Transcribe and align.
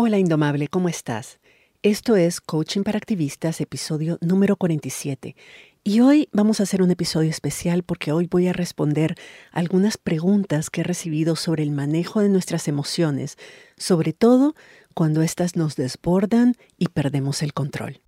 Hola 0.00 0.16
Indomable, 0.16 0.68
¿cómo 0.68 0.88
estás? 0.88 1.40
Esto 1.82 2.14
es 2.14 2.40
Coaching 2.40 2.84
para 2.84 2.98
Activistas, 2.98 3.60
episodio 3.60 4.16
número 4.20 4.54
47. 4.54 5.34
Y 5.82 6.00
hoy 6.02 6.28
vamos 6.30 6.60
a 6.60 6.62
hacer 6.62 6.82
un 6.82 6.92
episodio 6.92 7.30
especial 7.30 7.82
porque 7.82 8.12
hoy 8.12 8.28
voy 8.30 8.46
a 8.46 8.52
responder 8.52 9.16
algunas 9.50 9.96
preguntas 9.96 10.70
que 10.70 10.82
he 10.82 10.84
recibido 10.84 11.34
sobre 11.34 11.64
el 11.64 11.72
manejo 11.72 12.20
de 12.20 12.28
nuestras 12.28 12.68
emociones, 12.68 13.38
sobre 13.76 14.12
todo 14.12 14.54
cuando 14.94 15.20
éstas 15.20 15.56
nos 15.56 15.74
desbordan 15.74 16.54
y 16.76 16.90
perdemos 16.90 17.42
el 17.42 17.52
control. 17.52 18.00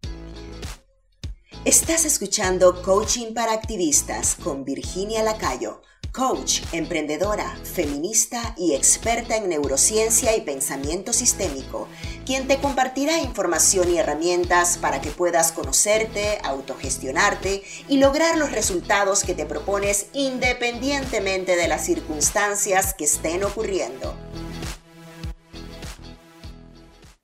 Estás 1.65 2.05
escuchando 2.05 2.83
Coaching 2.83 3.35
para 3.35 3.53
Activistas 3.53 4.37
con 4.37 4.65
Virginia 4.65 5.25
Lacayo 5.25 5.83
coach, 6.13 6.63
emprendedora, 6.73 7.57
feminista 7.63 8.55
y 8.57 8.75
experta 8.75 9.37
en 9.37 9.49
neurociencia 9.49 10.37
y 10.37 10.41
pensamiento 10.41 11.13
sistémico, 11.13 11.89
quien 12.27 12.49
te 12.49 12.59
compartirá 12.59 13.19
información 13.21 13.91
y 13.91 13.99
herramientas 13.99 14.79
para 14.79 15.01
que 15.01 15.11
puedas 15.11 15.53
conocerte, 15.53 16.39
autogestionarte 16.43 17.63
y 17.89 17.99
lograr 17.99 18.37
los 18.39 18.53
resultados 18.53 19.23
que 19.25 19.35
te 19.35 19.47
propones 19.47 20.09
independientemente 20.13 21.57
de 21.57 21.69
las 21.69 21.85
circunstancias 21.85 22.95
que 22.95 23.05
estén 23.05 23.45
ocurriendo. 23.45 24.17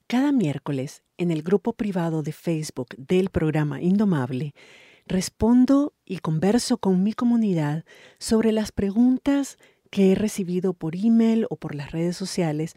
Cada 0.07 0.31
miércoles, 0.31 1.03
en 1.19 1.33
el 1.33 1.43
grupo 1.43 1.73
privado 1.73 2.23
de 2.23 2.33
Facebook 2.33 2.95
del 2.97 3.31
programa 3.31 3.83
Indomable, 3.83 4.55
respondo 5.07 5.95
y 6.05 6.19
converso 6.19 6.79
con 6.79 7.03
mi 7.03 7.13
comunidad 7.13 7.85
sobre 8.19 8.53
las 8.53 8.73
preguntas 8.73 9.57
que 9.91 10.13
he 10.13 10.15
recibido 10.15 10.75
por 10.75 10.97
email 10.97 11.47
o 11.51 11.57
por 11.57 11.75
las 11.75 11.93
redes 11.93 12.17
sociales 12.17 12.75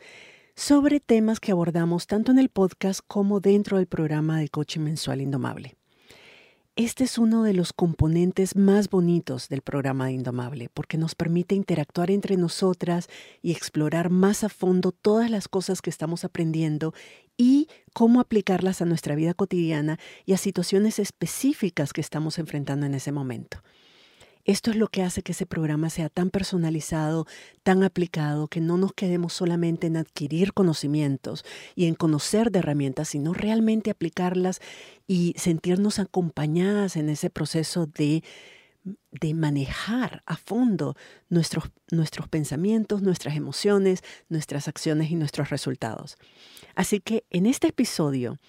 sobre 0.56 1.00
temas 1.00 1.40
que 1.40 1.52
abordamos 1.52 2.06
tanto 2.06 2.32
en 2.32 2.40
el 2.40 2.50
podcast 2.50 3.02
como 3.08 3.40
dentro 3.40 3.78
del 3.78 3.88
programa 3.88 4.40
de 4.40 4.50
coaching 4.50 4.82
mensual 4.82 5.22
Indomable. 5.22 5.79
Este 6.76 7.04
es 7.04 7.18
uno 7.18 7.44
de 7.44 7.54
los 7.54 7.74
componentes 7.74 8.56
más 8.56 8.90
bonitos 8.90 9.50
del 9.50 9.62
programa 9.62 10.06
de 10.06 10.14
Indomable 10.14 10.70
porque 10.74 10.98
nos 10.98 11.14
permite 11.14 11.56
interactuar 11.56 12.10
entre 12.10 12.38
nosotras 12.38 13.08
y 13.42 13.52
explorar 13.52 14.10
más 14.10 14.44
a 14.46 14.50
fondo 14.50 14.94
todas 14.94 15.30
las 15.30 15.50
cosas 15.50 15.82
que 15.82 15.90
estamos 15.90 16.24
aprendiendo 16.24 16.94
y 17.36 17.68
cómo 17.94 18.22
aplicarlas 18.22 18.82
a 18.82 18.86
nuestra 18.86 19.16
vida 19.16 19.34
cotidiana 19.34 20.00
y 20.26 20.34
a 20.34 20.38
situaciones 20.38 21.00
específicas 21.00 21.92
que 21.92 22.02
estamos 22.02 22.40
enfrentando 22.40 22.86
en 22.86 22.94
ese 22.94 23.12
momento. 23.12 23.62
Esto 24.46 24.72
es 24.72 24.78
lo 24.78 24.88
que 24.88 25.04
hace 25.04 25.22
que 25.22 25.34
ese 25.34 25.46
programa 25.46 25.90
sea 25.90 26.10
tan 26.10 26.30
personalizado, 26.30 27.28
tan 27.64 27.84
aplicado, 27.84 28.48
que 28.48 28.62
no 28.62 28.78
nos 28.78 28.94
quedemos 28.94 29.34
solamente 29.34 29.88
en 29.88 29.98
adquirir 29.98 30.54
conocimientos 30.54 31.46
y 31.76 31.86
en 31.86 31.96
conocer 31.96 32.52
de 32.52 32.60
herramientas, 32.60 33.10
sino 33.10 33.34
realmente 33.34 33.92
aplicarlas 33.92 34.60
y 35.08 35.34
sentirnos 35.38 36.00
acompañadas 36.00 36.96
en 36.96 37.10
ese 37.10 37.30
proceso 37.30 37.86
de, 37.86 38.24
de 39.12 39.34
manejar 39.34 40.24
a 40.26 40.38
fondo 40.38 40.96
nuestros, 41.30 41.66
nuestros 41.92 42.28
pensamientos, 42.28 43.02
nuestras 43.02 43.36
emociones, 43.36 44.02
nuestras 44.30 44.68
acciones 44.68 45.12
y 45.12 45.16
nuestros 45.16 45.50
resultados. 45.50 46.18
Así 46.76 47.02
que 47.02 47.26
en 47.30 47.46
este 47.46 47.68
episodio 47.68 48.40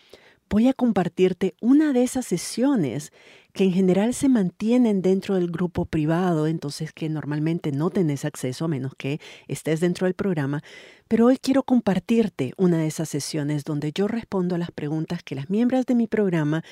voy 0.48 0.68
a 0.68 0.74
compartirte 0.74 1.54
una 1.60 1.92
de 1.92 2.02
esas 2.02 2.26
sesiones 2.26 3.12
que 3.52 3.64
en 3.64 3.72
general 3.72 4.14
se 4.14 4.28
mantienen 4.28 5.02
dentro 5.02 5.34
del 5.34 5.50
grupo 5.50 5.84
privado, 5.84 6.46
entonces 6.46 6.92
que 6.92 7.08
normalmente 7.08 7.72
no 7.72 7.90
tenés 7.90 8.24
acceso 8.24 8.64
a 8.64 8.68
menos 8.68 8.94
que 8.96 9.20
estés 9.48 9.80
dentro 9.80 10.06
del 10.06 10.14
programa, 10.14 10.62
pero 11.08 11.26
hoy 11.26 11.38
quiero 11.38 11.62
compartirte 11.62 12.52
una 12.56 12.78
de 12.78 12.86
esas 12.86 13.08
sesiones 13.08 13.64
donde 13.64 13.92
yo 13.92 14.08
respondo 14.08 14.54
a 14.54 14.58
las 14.58 14.70
preguntas 14.70 15.22
que 15.22 15.34
las 15.34 15.50
miembros 15.50 15.86
de 15.86 15.94
mi 15.94 16.06
programa 16.06 16.62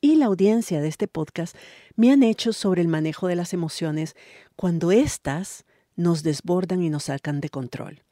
y 0.00 0.16
la 0.16 0.26
audiencia 0.26 0.80
de 0.80 0.88
este 0.88 1.08
podcast 1.08 1.56
me 1.96 2.12
han 2.12 2.22
hecho 2.22 2.52
sobre 2.52 2.82
el 2.82 2.88
manejo 2.88 3.26
de 3.26 3.36
las 3.36 3.52
emociones 3.54 4.16
cuando 4.56 4.92
éstas 4.92 5.64
nos 5.96 6.22
desbordan 6.22 6.82
y 6.82 6.90
nos 6.90 7.04
sacan 7.04 7.40
de 7.40 7.48
control. 7.48 8.02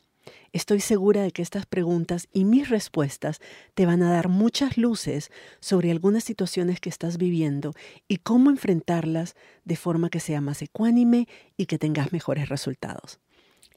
Estoy 0.52 0.80
segura 0.80 1.22
de 1.22 1.30
que 1.30 1.40
estas 1.40 1.64
preguntas 1.64 2.28
y 2.30 2.44
mis 2.44 2.68
respuestas 2.68 3.40
te 3.72 3.86
van 3.86 4.02
a 4.02 4.10
dar 4.10 4.28
muchas 4.28 4.76
luces 4.76 5.30
sobre 5.60 5.90
algunas 5.90 6.24
situaciones 6.24 6.78
que 6.78 6.90
estás 6.90 7.16
viviendo 7.16 7.72
y 8.06 8.18
cómo 8.18 8.50
enfrentarlas 8.50 9.34
de 9.64 9.76
forma 9.76 10.10
que 10.10 10.20
sea 10.20 10.42
más 10.42 10.60
ecuánime 10.60 11.26
y 11.56 11.64
que 11.64 11.78
tengas 11.78 12.12
mejores 12.12 12.50
resultados. 12.50 13.18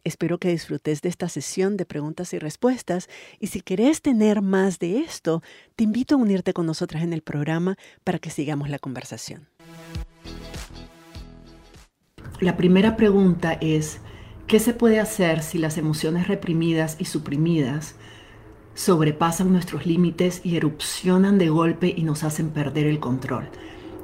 Espero 0.04 0.38
que 0.38 0.50
disfrutes 0.50 1.02
de 1.02 1.08
esta 1.08 1.30
sesión 1.30 1.78
de 1.78 1.86
preguntas 1.86 2.34
y 2.34 2.40
respuestas 2.40 3.08
y 3.40 3.48
si 3.48 3.62
querés 3.62 4.02
tener 4.02 4.42
más 4.42 4.78
de 4.78 5.00
esto, 5.00 5.42
te 5.78 5.86
invito 5.86 6.16
a 6.16 6.18
unirte 6.18 6.52
con 6.52 6.66
nosotras 6.66 7.04
en 7.04 7.14
el 7.14 7.22
programa 7.22 7.78
para 8.04 8.20
que 8.20 8.30
sigamos 8.30 8.70
la 8.70 8.80
conversación. 8.80 9.48
La 12.42 12.58
primera 12.58 12.98
pregunta 12.98 13.54
es, 13.54 14.02
¿Qué 14.48 14.60
se 14.60 14.74
puede 14.74 15.00
hacer 15.00 15.42
si 15.42 15.58
las 15.58 15.80
emociones 15.80 16.28
reprimidas 16.28 16.98
y 17.00 17.06
suprimidas 17.06 17.96
sobrepasan 18.76 19.52
nuestros 19.52 19.88
límites 19.88 20.42
y 20.44 20.56
erupcionan 20.56 21.40
de 21.40 21.50
golpe 21.50 21.92
y 21.96 22.04
nos 22.04 22.24
hacen 22.24 22.52
perder 22.52 22.86
el 22.86 23.00
control? 23.00 23.50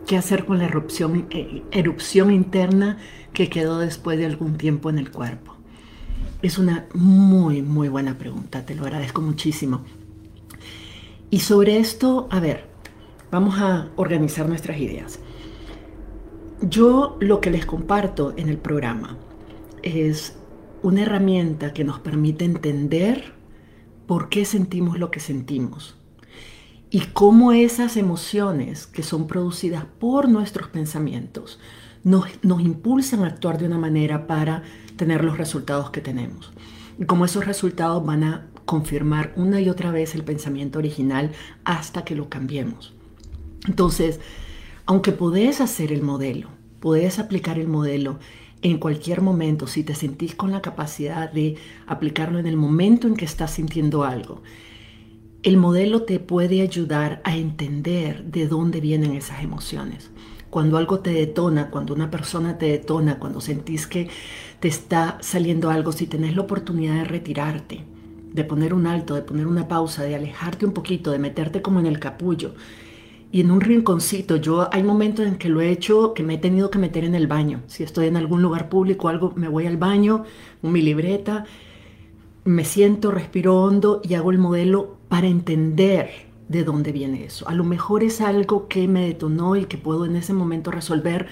¿Qué 0.08 0.18
hacer 0.18 0.46
con 0.46 0.58
la 0.58 0.66
erupción, 0.66 1.28
eh, 1.30 1.62
erupción 1.70 2.32
interna 2.32 2.98
que 3.34 3.50
quedó 3.50 3.78
después 3.78 4.18
de 4.18 4.26
algún 4.26 4.58
tiempo 4.58 4.90
en 4.90 4.98
el 4.98 5.12
cuerpo? 5.12 5.58
Es 6.42 6.58
una 6.58 6.88
muy, 6.96 7.62
muy 7.62 7.88
buena 7.88 8.18
pregunta, 8.18 8.66
te 8.66 8.74
lo 8.74 8.82
agradezco 8.82 9.22
muchísimo. 9.22 9.82
Y 11.30 11.42
sobre 11.42 11.78
esto, 11.78 12.28
a 12.32 12.40
ver, 12.40 12.66
vamos 13.30 13.60
a 13.60 13.90
organizar 13.96 14.50
nuestras 14.50 14.80
ideas. 14.80 15.20
Yo 16.64 17.18
lo 17.20 17.42
que 17.42 17.52
les 17.52 17.68
comparto 17.68 18.34
en 18.38 18.50
el 18.50 18.58
programa 18.58 19.20
es 19.84 20.36
una 20.84 21.04
herramienta 21.04 21.74
que 21.74 21.84
nos 21.84 22.00
permite 22.00 22.46
entender 22.46 23.34
por 24.08 24.30
qué 24.30 24.46
sentimos 24.46 25.00
lo 25.00 25.12
que 25.12 25.20
sentimos 25.20 25.96
y 26.90 27.00
cómo 27.14 27.54
esas 27.54 27.96
emociones 27.96 28.86
que 28.86 29.04
son 29.04 29.28
producidas 29.28 29.86
por 30.00 30.28
nuestros 30.28 30.68
pensamientos 30.68 31.60
nos, 32.04 32.26
nos, 32.42 32.62
impulsan 32.62 33.24
a 33.24 33.28
actuar 33.28 33.58
de 33.58 33.68
una 33.68 33.78
manera 33.78 34.28
para 34.28 34.64
tener 34.98 35.24
los 35.24 35.38
resultados 35.38 35.92
que 35.92 36.02
tenemos. 36.02 36.52
Y 37.00 37.06
cómo 37.06 37.26
esos 37.26 37.46
resultados 37.46 38.06
van 38.06 38.24
a 38.24 38.48
confirmar 38.66 39.34
una 39.36 39.62
y 39.62 39.70
otra 39.70 39.92
vez 39.92 40.16
el 40.16 40.24
pensamiento 40.24 40.80
original 40.80 41.32
hasta 41.64 42.04
que 42.04 42.16
lo 42.16 42.28
cambiemos. 42.28 42.94
Entonces, 43.68 44.20
aunque 44.86 45.12
podés 45.12 45.62
hacer 45.62 45.94
el 45.94 46.02
modelo, 46.02 46.50
podés 46.80 47.20
aplicar 47.20 47.60
el 47.60 47.68
modelo 47.68 48.20
en 48.62 48.78
cualquier 48.78 49.22
momento, 49.22 49.68
si 49.68 49.84
te 49.84 49.96
sentís 49.96 50.36
con 50.36 50.52
la 50.52 50.62
capacidad 50.62 51.32
de 51.32 51.56
aplicarlo 51.88 52.40
en 52.40 52.48
el 52.48 52.58
momento 52.58 53.08
en 53.08 53.16
que 53.16 53.26
estás 53.26 53.52
sintiendo 53.52 54.04
algo, 54.04 54.42
el 55.44 55.58
modelo 55.58 56.04
te 56.04 56.20
puede 56.20 56.62
ayudar 56.62 57.22
a 57.24 57.36
entender 57.36 58.24
de 58.26 58.48
dónde 58.48 58.80
vienen 58.80 59.14
esas 59.14 59.44
emociones. 59.44 60.12
Cuando 60.52 60.78
algo 60.78 61.00
te 61.00 61.12
detona, 61.12 61.72
cuando 61.72 61.96
una 61.96 62.12
persona 62.12 62.58
te 62.58 62.68
detona, 62.68 63.18
cuando 63.18 63.42
sentís 63.42 63.88
que 63.88 64.10
te 64.60 64.68
está 64.68 65.18
saliendo 65.22 65.72
algo, 65.72 65.92
si 65.92 66.06
tenés 66.06 66.36
la 66.36 66.44
oportunidad 66.44 66.96
de 66.96 67.06
retirarte, 67.06 67.84
de 68.32 68.44
poner 68.44 68.74
un 68.74 68.86
alto, 68.86 69.16
de 69.16 69.24
poner 69.24 69.48
una 69.48 69.68
pausa, 69.68 70.04
de 70.04 70.16
alejarte 70.16 70.66
un 70.66 70.74
poquito, 70.74 71.12
de 71.12 71.20
meterte 71.20 71.64
como 71.64 71.80
en 71.80 71.88
el 71.88 72.00
capullo 72.00 72.54
y 73.32 73.42
en 73.42 73.52
un 73.52 73.62
rinconcito. 73.62 74.36
Yo 74.36 74.68
hay 74.72 74.84
momentos 74.84 75.26
en 75.26 75.38
que 75.38 75.50
lo 75.50 75.62
he 75.62 75.70
hecho 75.70 76.14
que 76.14 76.24
me 76.24 76.36
he 76.36 76.38
tenido 76.38 76.70
que 76.70 76.80
meter 76.80 77.06
en 77.06 77.16
el 77.16 77.28
baño. 77.28 77.62
Si 77.68 77.84
estoy 77.84 78.08
en 78.08 78.18
algún 78.18 78.42
lugar 78.42 78.70
público, 78.70 79.08
algo, 79.08 79.34
me 79.36 79.48
voy 79.48 79.66
al 79.68 79.78
baño, 79.78 80.26
mi 80.62 80.82
libreta, 80.82 81.46
me 82.44 82.66
siento, 82.66 83.12
respiro 83.12 83.62
hondo 83.62 84.02
y 84.04 84.16
hago 84.16 84.32
el 84.32 84.38
modelo 84.38 84.98
para 85.08 85.28
entender 85.28 86.10
de 86.50 86.64
dónde 86.64 86.92
viene 86.92 87.24
eso. 87.24 87.48
A 87.48 87.54
lo 87.54 87.64
mejor 87.64 88.04
es 88.04 88.20
algo 88.20 88.68
que 88.68 88.88
me 88.88 89.06
detonó 89.06 89.56
y 89.56 89.66
que 89.66 89.78
puedo 89.78 90.06
en 90.06 90.18
ese 90.18 90.34
momento 90.34 90.70
resolver 90.70 91.28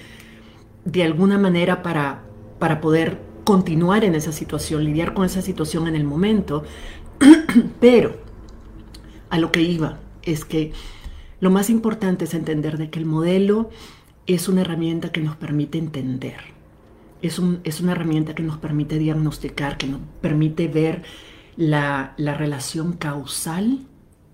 de 0.86 1.04
alguna 1.04 1.38
manera 1.38 1.84
para, 1.84 2.24
para 2.58 2.80
poder 2.80 3.20
continuar 3.44 4.06
en 4.06 4.16
esa 4.16 4.32
situación, 4.32 4.86
lidiar 4.86 5.14
con 5.14 5.26
esa 5.26 5.42
situación 5.42 5.88
en 5.88 5.96
el 5.96 6.06
momento. 6.06 6.64
Pero 7.82 8.16
a 9.30 9.38
lo 9.40 9.52
que 9.52 9.62
iba 9.62 10.00
es 10.24 10.46
que 10.46 10.72
lo 11.40 11.50
más 11.50 11.70
importante 11.70 12.26
es 12.26 12.34
entender 12.34 12.78
de 12.78 12.90
que 12.90 13.00
el 13.00 13.06
modelo 13.06 13.70
es 14.28 14.48
una 14.48 14.62
herramienta 14.62 15.12
que 15.12 15.22
nos 15.22 15.36
permite 15.36 15.78
entender. 15.78 16.38
Es, 17.22 17.42
es 17.64 17.82
una 17.82 17.94
herramienta 17.94 18.36
que 18.36 18.44
nos 18.44 18.58
permite 18.58 18.98
diagnosticar, 18.98 19.78
que 19.78 19.88
nos 19.88 20.02
permite 20.22 20.68
ver 20.68 21.04
la, 21.58 22.14
la 22.18 22.34
relación 22.34 22.94
causal, 22.94 23.80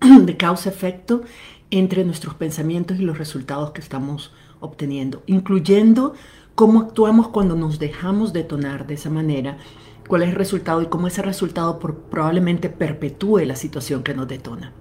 de 0.00 0.36
causa-efecto, 0.36 1.22
entre 1.70 2.04
nuestros 2.04 2.34
pensamientos 2.34 2.98
y 2.98 3.02
los 3.02 3.18
resultados 3.18 3.72
que 3.72 3.80
estamos 3.80 4.32
obteniendo, 4.60 5.22
incluyendo 5.26 6.14
cómo 6.54 6.80
actuamos 6.80 7.28
cuando 7.28 7.56
nos 7.56 7.78
dejamos 7.78 8.32
detonar 8.32 8.86
de 8.86 8.94
esa 8.94 9.10
manera 9.10 9.58
cuál 10.06 10.22
es 10.22 10.30
el 10.30 10.34
resultado 10.36 10.82
y 10.82 10.86
cómo 10.86 11.06
ese 11.08 11.22
resultado 11.22 11.78
probablemente 11.78 12.68
perpetúe 12.68 13.40
la 13.40 13.56
situación 13.56 14.02
que 14.02 14.14
nos 14.14 14.28
detona. 14.28 14.72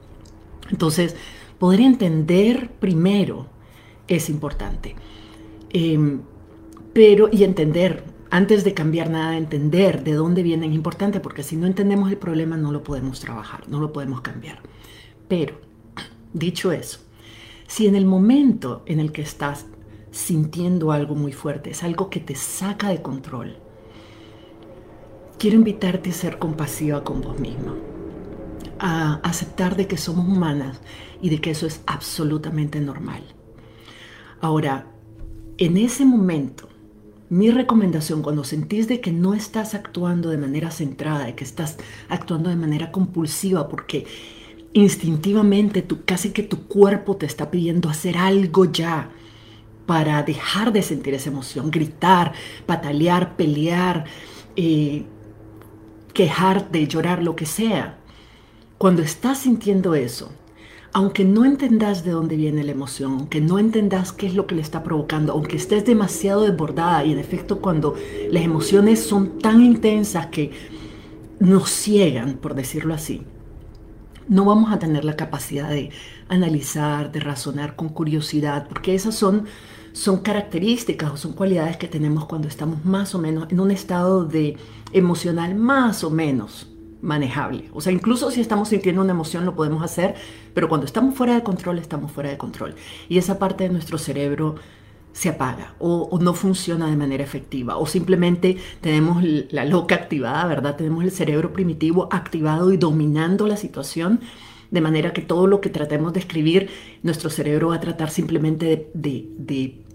Entonces, 0.70 1.16
poder 1.60 1.82
entender 1.82 2.72
primero 2.80 3.48
es 4.08 4.30
importante. 4.30 4.96
Em, 5.70 6.22
pero, 6.94 7.30
y 7.32 7.44
entender, 7.44 8.04
antes 8.30 8.64
de 8.64 8.74
cambiar 8.74 9.10
nada, 9.10 9.38
entender 9.38 10.04
de 10.04 10.14
dónde 10.14 10.44
viene 10.44 10.68
es 10.68 10.74
importante, 10.74 11.20
porque 11.20 11.44
si 11.44 11.58
no 11.58 11.68
entendemos 11.68 12.10
el 12.10 12.18
problema 12.18 12.58
no 12.58 12.72
lo 12.72 12.84
podemos 12.84 13.20
trabajar, 13.20 13.68
no 13.68 13.80
lo 13.80 13.92
podemos 13.92 14.22
cambiar. 14.22 14.60
Pero, 15.28 15.60
dicho 16.34 16.72
eso, 16.72 17.00
si 17.68 17.88
en 17.88 17.96
el 17.96 18.06
momento 18.06 18.84
en 18.86 19.00
el 19.00 19.12
que 19.12 19.22
estás 19.22 19.66
sintiendo 20.12 20.92
algo 20.92 21.16
muy 21.16 21.34
fuerte, 21.34 21.72
es 21.72 21.84
algo 21.84 22.10
que 22.10 22.22
te 22.22 22.36
saca 22.36 22.90
de 22.90 23.02
control, 23.02 23.58
quiero 25.38 25.58
invitarte 25.58 26.12
a 26.12 26.14
ser 26.14 26.38
compasiva 26.38 27.04
con 27.04 27.22
vos 27.22 27.38
misma, 27.40 27.76
a 28.80 29.16
aceptar 29.24 29.76
de 29.76 29.88
que 29.88 29.98
somos 29.98 30.28
humanas 30.28 30.82
y 31.22 31.30
de 31.30 31.40
que 31.40 31.52
eso 31.52 31.66
es 31.66 31.82
absolutamente 31.86 32.80
normal. 32.80 33.24
Ahora, 34.42 34.88
en 35.58 35.78
ese 35.78 36.06
momento, 36.06 36.70
mi 37.30 37.50
recomendación 37.50 38.22
cuando 38.22 38.44
sentís 38.44 38.88
de 38.88 39.02
que 39.02 39.12
no 39.12 39.34
estás 39.34 39.74
actuando 39.74 40.30
de 40.30 40.38
manera 40.38 40.70
centrada, 40.72 41.26
de 41.26 41.36
que 41.36 41.44
estás 41.44 41.78
actuando 42.10 42.50
de 42.50 42.56
manera 42.56 42.92
compulsiva 42.92 43.68
porque 43.68 44.06
instintivamente 44.74 45.82
tú, 45.82 46.00
casi 46.06 46.32
que 46.32 46.44
tu 46.44 46.68
cuerpo 46.68 47.16
te 47.16 47.26
está 47.26 47.50
pidiendo 47.50 47.90
hacer 47.90 48.18
algo 48.18 48.66
ya 48.66 49.10
para 49.86 50.22
dejar 50.24 50.74
de 50.74 50.82
sentir 50.82 51.14
esa 51.14 51.30
emoción, 51.30 51.72
gritar, 51.72 52.34
patalear, 52.66 53.36
pelear, 53.36 54.06
eh, 54.56 55.06
quejarte, 56.14 56.88
llorar, 56.88 57.24
lo 57.24 57.36
que 57.36 57.46
sea. 57.46 58.00
Cuando 58.78 59.02
estás 59.02 59.38
sintiendo 59.38 59.96
eso, 59.96 60.34
aunque 60.92 61.24
no 61.24 61.46
entendas 61.46 62.04
de 62.04 62.12
dónde 62.12 62.36
viene 62.36 62.62
la 62.62 62.74
emoción, 62.74 63.14
aunque 63.14 63.40
no 63.40 63.58
entendas 63.58 64.12
qué 64.12 64.28
es 64.28 64.36
lo 64.36 64.48
que 64.48 64.56
le 64.56 64.62
está 64.62 64.84
provocando, 64.84 65.32
aunque 65.32 65.56
estés 65.56 65.86
demasiado 65.86 66.42
desbordada 66.42 67.06
y 67.06 67.14
en 67.14 67.20
efecto 67.20 67.62
cuando 67.62 67.96
las 68.30 68.44
emociones 68.44 69.00
son 69.00 69.40
tan 69.40 69.62
intensas 69.62 70.28
que 70.28 70.52
nos 71.40 71.70
ciegan, 71.70 72.34
por 72.34 72.54
decirlo 72.54 72.94
así, 72.94 73.22
no 74.28 74.44
vamos 74.44 74.74
a 74.74 74.80
tener 74.80 75.06
la 75.06 75.16
capacidad 75.16 75.70
de 75.70 75.92
analizar, 76.28 77.14
de 77.14 77.22
razonar 77.22 77.78
con 77.78 77.88
curiosidad, 77.88 78.68
porque 78.68 78.94
esas 78.94 79.16
son, 79.16 79.46
son 79.94 80.18
características 80.18 81.14
o 81.14 81.18
son 81.18 81.32
cualidades 81.32 81.78
que 81.78 81.88
tenemos 81.88 82.26
cuando 82.26 82.50
estamos 82.50 82.84
más 82.84 83.16
o 83.16 83.20
menos 83.20 83.50
en 83.52 83.62
un 83.62 83.72
estado 83.72 84.26
de 84.26 84.58
emocional 84.92 85.56
más 85.56 86.04
o 86.04 86.10
menos 86.10 86.75
manejable. 87.06 87.70
O 87.72 87.82
sea, 87.82 87.94
incluso 87.94 88.32
si 88.32 88.42
estamos 88.42 88.70
sintiendo 88.70 89.02
una 89.02 89.12
emoción 89.12 89.46
lo 89.46 89.56
podemos 89.56 89.84
hacer, 89.84 90.16
pero 90.54 90.68
cuando 90.68 90.86
estamos 90.86 91.16
fuera 91.16 91.36
de 91.36 91.44
control, 91.44 91.78
estamos 91.78 92.12
fuera 92.12 92.30
de 92.30 92.38
control. 92.38 92.76
Y 93.08 93.20
esa 93.20 93.38
parte 93.40 93.64
de 93.66 93.70
nuestro 93.70 93.98
cerebro 93.98 94.56
se 95.14 95.30
apaga 95.30 95.76
o, 95.80 96.20
no 96.20 96.34
funciona 96.34 96.90
de 96.90 96.98
manera 96.98 97.24
efectiva 97.24 97.78
o 97.78 97.86
simplemente 97.86 98.58
tenemos 98.82 99.24
la 99.24 99.64
loca 99.64 99.96
activada, 99.96 100.46
¿verdad? 100.46 100.76
Tenemos 100.76 101.06
el 101.06 101.12
cerebro 101.12 101.54
primitivo 101.54 102.10
activado 102.12 102.74
y 102.74 102.78
dominando 102.78 103.48
la 103.48 103.56
situación 103.56 104.20
de 104.72 104.82
manera 104.82 105.14
que 105.14 105.22
todo 105.22 105.48
lo 105.48 105.62
que 105.62 105.70
tratemos 105.70 106.12
de 106.12 106.20
escribir, 106.20 106.70
nuestro 107.02 107.30
cerebro 107.30 107.70
va 107.70 107.76
a 107.76 107.80
tratar 107.80 108.10
simplemente 108.10 108.90
de, 108.94 109.30
de 109.38 109.86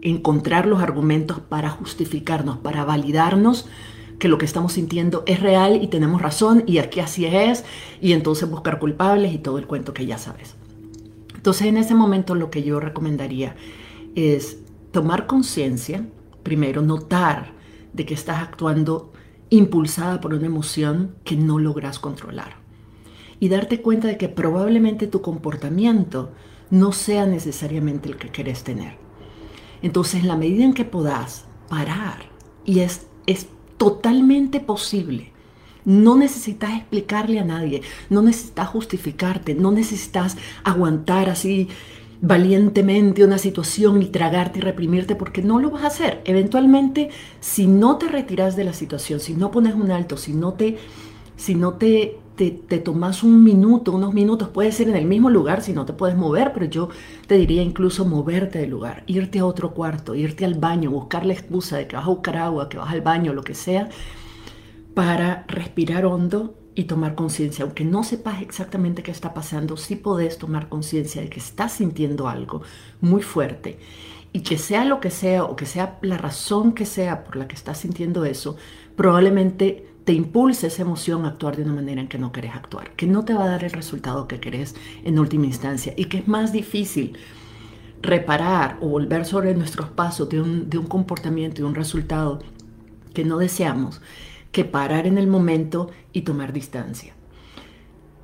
encontrar 0.00 0.66
los 0.66 0.80
argumentos 0.80 1.40
para 1.40 1.68
justificarnos, 1.68 2.56
para 2.58 2.84
validarnos 2.84 3.68
que 4.20 4.28
lo 4.28 4.38
que 4.38 4.44
estamos 4.44 4.74
sintiendo 4.74 5.24
es 5.26 5.40
real 5.40 5.82
y 5.82 5.88
tenemos 5.88 6.22
razón 6.22 6.62
y 6.66 6.78
aquí 6.78 7.00
así 7.00 7.24
es 7.26 7.64
y 8.00 8.12
entonces 8.12 8.48
buscar 8.48 8.78
culpables 8.78 9.32
y 9.32 9.38
todo 9.38 9.58
el 9.58 9.66
cuento 9.66 9.92
que 9.92 10.06
ya 10.06 10.18
sabes. 10.18 10.54
Entonces 11.34 11.66
en 11.66 11.78
ese 11.78 11.94
momento 11.94 12.34
lo 12.36 12.50
que 12.50 12.62
yo 12.62 12.78
recomendaría 12.78 13.56
es 14.14 14.58
tomar 14.92 15.26
conciencia, 15.26 16.06
primero 16.42 16.82
notar 16.82 17.54
de 17.94 18.04
que 18.04 18.14
estás 18.14 18.42
actuando 18.42 19.10
impulsada 19.48 20.20
por 20.20 20.34
una 20.34 20.46
emoción 20.46 21.16
que 21.24 21.36
no 21.36 21.58
logras 21.58 21.98
controlar 21.98 22.56
y 23.40 23.48
darte 23.48 23.80
cuenta 23.80 24.06
de 24.06 24.18
que 24.18 24.28
probablemente 24.28 25.06
tu 25.06 25.22
comportamiento 25.22 26.30
no 26.68 26.92
sea 26.92 27.24
necesariamente 27.24 28.10
el 28.10 28.16
que 28.16 28.28
querés 28.28 28.64
tener. 28.64 28.98
Entonces, 29.80 30.20
en 30.20 30.28
la 30.28 30.36
medida 30.36 30.62
en 30.62 30.74
que 30.74 30.84
puedas 30.84 31.46
parar, 31.70 32.26
y 32.66 32.80
es, 32.80 33.06
es 33.26 33.48
totalmente 33.80 34.60
posible. 34.60 35.32
No 35.86 36.14
necesitas 36.14 36.76
explicarle 36.76 37.40
a 37.40 37.44
nadie, 37.44 37.80
no 38.10 38.20
necesitas 38.20 38.68
justificarte, 38.68 39.54
no 39.54 39.72
necesitas 39.72 40.36
aguantar 40.64 41.30
así 41.30 41.68
valientemente 42.20 43.24
una 43.24 43.38
situación 43.38 44.02
y 44.02 44.08
tragarte 44.08 44.58
y 44.58 44.62
reprimirte 44.62 45.16
porque 45.16 45.40
no 45.40 45.58
lo 45.58 45.70
vas 45.70 45.84
a 45.84 45.86
hacer. 45.86 46.20
Eventualmente, 46.26 47.08
si 47.40 47.66
no 47.66 47.96
te 47.96 48.08
retiras 48.08 48.54
de 48.54 48.64
la 48.64 48.74
situación, 48.74 49.18
si 49.18 49.32
no 49.32 49.50
pones 49.50 49.74
un 49.74 49.90
alto, 49.90 50.18
si 50.18 50.34
no 50.34 50.52
te, 50.52 50.76
si 51.38 51.54
no 51.54 51.72
te 51.72 52.18
te, 52.48 52.78
tomas 52.78 53.22
un 53.22 53.44
minuto, 53.44 53.92
unos 53.92 54.14
minutos, 54.14 54.48
puede 54.48 54.72
ser 54.72 54.88
en 54.88 54.96
el 54.96 55.04
mismo 55.04 55.28
lugar 55.28 55.62
si 55.62 55.74
no 55.74 55.84
te 55.84 55.92
puedes 55.92 56.16
mover, 56.16 56.52
pero 56.54 56.64
yo 56.64 56.88
te 57.26 57.36
diría 57.36 57.62
incluso 57.62 58.06
moverte 58.06 58.60
del 58.60 58.70
lugar, 58.70 59.04
irte 59.06 59.40
a 59.40 59.44
otro 59.44 59.74
cuarto, 59.74 60.14
irte 60.14 60.46
al 60.46 60.54
baño, 60.54 60.90
buscar 60.90 61.26
la 61.26 61.34
excusa 61.34 61.76
de 61.76 61.86
que 61.86 61.96
vas 61.96 62.06
a 62.06 62.08
buscar 62.08 62.38
agua, 62.38 62.70
que 62.70 62.78
vas 62.78 62.90
al 62.90 63.02
baño, 63.02 63.34
lo 63.34 63.42
que 63.42 63.54
sea, 63.54 63.90
para 64.94 65.44
respirar 65.48 66.06
hondo 66.06 66.54
y 66.74 66.84
tomar 66.84 67.14
conciencia. 67.14 67.64
Aunque 67.64 67.84
no 67.84 68.04
sepas 68.04 68.40
exactamente 68.40 69.02
qué 69.02 69.10
está 69.10 69.34
pasando, 69.34 69.76
sí 69.76 69.96
podés 69.96 70.38
tomar 70.38 70.68
conciencia 70.70 71.20
de 71.20 71.28
que 71.28 71.40
estás 71.40 71.72
sintiendo 71.72 72.26
algo 72.26 72.62
muy 73.02 73.20
fuerte 73.20 73.78
y 74.32 74.40
que 74.40 74.56
sea 74.56 74.84
lo 74.86 75.00
que 75.00 75.10
sea 75.10 75.44
o 75.44 75.56
que 75.56 75.66
sea 75.66 75.98
la 76.00 76.16
razón 76.16 76.72
que 76.72 76.86
sea 76.86 77.24
por 77.24 77.36
la 77.36 77.48
que 77.48 77.56
estás 77.56 77.78
sintiendo 77.78 78.24
eso, 78.24 78.56
probablemente 78.96 79.89
te 80.04 80.12
impulsa 80.12 80.66
esa 80.66 80.82
emoción 80.82 81.24
a 81.24 81.28
actuar 81.28 81.56
de 81.56 81.62
una 81.62 81.74
manera 81.74 82.00
en 82.00 82.08
que 82.08 82.18
no 82.18 82.32
querés 82.32 82.54
actuar, 82.54 82.92
que 82.92 83.06
no 83.06 83.24
te 83.24 83.34
va 83.34 83.44
a 83.44 83.48
dar 83.48 83.64
el 83.64 83.70
resultado 83.70 84.26
que 84.28 84.40
querés 84.40 84.74
en 85.04 85.18
última 85.18 85.46
instancia 85.46 85.94
y 85.96 86.06
que 86.06 86.18
es 86.18 86.28
más 86.28 86.52
difícil 86.52 87.16
reparar 88.02 88.78
o 88.80 88.88
volver 88.88 89.26
sobre 89.26 89.54
nuestros 89.54 89.90
pasos 89.90 90.28
de 90.28 90.40
un, 90.40 90.70
de 90.70 90.78
un 90.78 90.86
comportamiento 90.86 91.60
y 91.60 91.64
un 91.64 91.74
resultado 91.74 92.40
que 93.12 93.24
no 93.24 93.38
deseamos 93.38 94.00
que 94.52 94.64
parar 94.64 95.06
en 95.06 95.18
el 95.18 95.26
momento 95.26 95.90
y 96.12 96.22
tomar 96.22 96.52
distancia. 96.52 97.14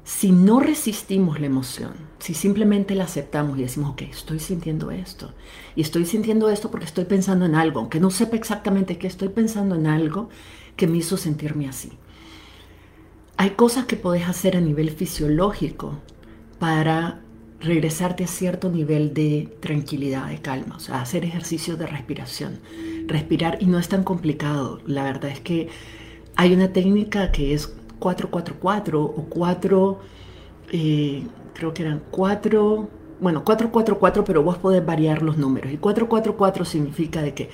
Si 0.05 0.31
no 0.31 0.61
resistimos 0.61 1.41
la 1.41 1.47
emoción, 1.47 1.95
si 2.21 2.33
simplemente 2.33 2.95
la 2.95 3.05
aceptamos 3.05 3.59
y 3.59 3.63
decimos, 3.63 3.91
ok, 3.91 4.03
estoy 4.03 4.39
sintiendo 4.39 4.93
esto, 4.93 5.35
y 5.75 5.81
estoy 5.81 6.07
sintiendo 6.07 6.49
esto 6.49 6.71
porque 6.71 6.87
estoy 6.87 7.07
pensando 7.07 7.45
en 7.45 7.57
algo, 7.57 7.81
aunque 7.81 7.99
no 7.99 8.11
sepa 8.11 8.37
exactamente 8.37 8.99
qué 8.99 9.09
estoy 9.09 9.31
pensando 9.31 9.75
en 9.75 9.89
algo, 9.89 10.29
que 10.77 10.87
me 10.87 10.99
hizo 10.99 11.17
sentirme 11.17 11.69
así. 11.69 11.93
Hay 13.39 13.51
cosas 13.51 13.87
que 13.87 13.97
puedes 13.97 14.29
hacer 14.29 14.57
a 14.57 14.61
nivel 14.61 14.91
fisiológico 14.91 15.99
para 16.59 17.21
regresarte 17.61 18.25
a 18.25 18.27
cierto 18.27 18.71
nivel 18.71 19.15
de 19.15 19.57
tranquilidad, 19.61 20.29
de 20.29 20.41
calma, 20.41 20.77
o 20.77 20.81
sea, 20.81 21.01
hacer 21.01 21.25
ejercicios 21.25 21.79
de 21.79 21.87
respiración. 21.87 22.61
Respirar 23.07 23.59
y 23.61 23.67
no 23.67 23.79
es 23.79 23.89
tan 23.89 24.05
complicado. 24.05 24.81
La 24.87 25.05
verdad 25.05 25.31
es 25.31 25.41
que 25.41 25.69
hay 26.37 26.55
una 26.55 26.73
técnica 26.73 27.33
que 27.33 27.55
es 27.55 27.75
444 27.99 29.03
o 29.03 29.27
4, 29.29 30.01
eh, 30.73 31.27
creo 31.55 31.75
que 31.75 31.83
eran 31.83 32.03
4, 32.11 32.91
bueno, 33.21 33.45
444, 33.45 34.25
pero 34.25 34.43
vos 34.43 34.59
podés 34.59 34.85
variar 34.85 35.23
los 35.23 35.39
números. 35.39 35.73
Y 35.73 35.79
444 35.79 36.65
significa 36.65 37.23
de 37.23 37.35
que 37.35 37.51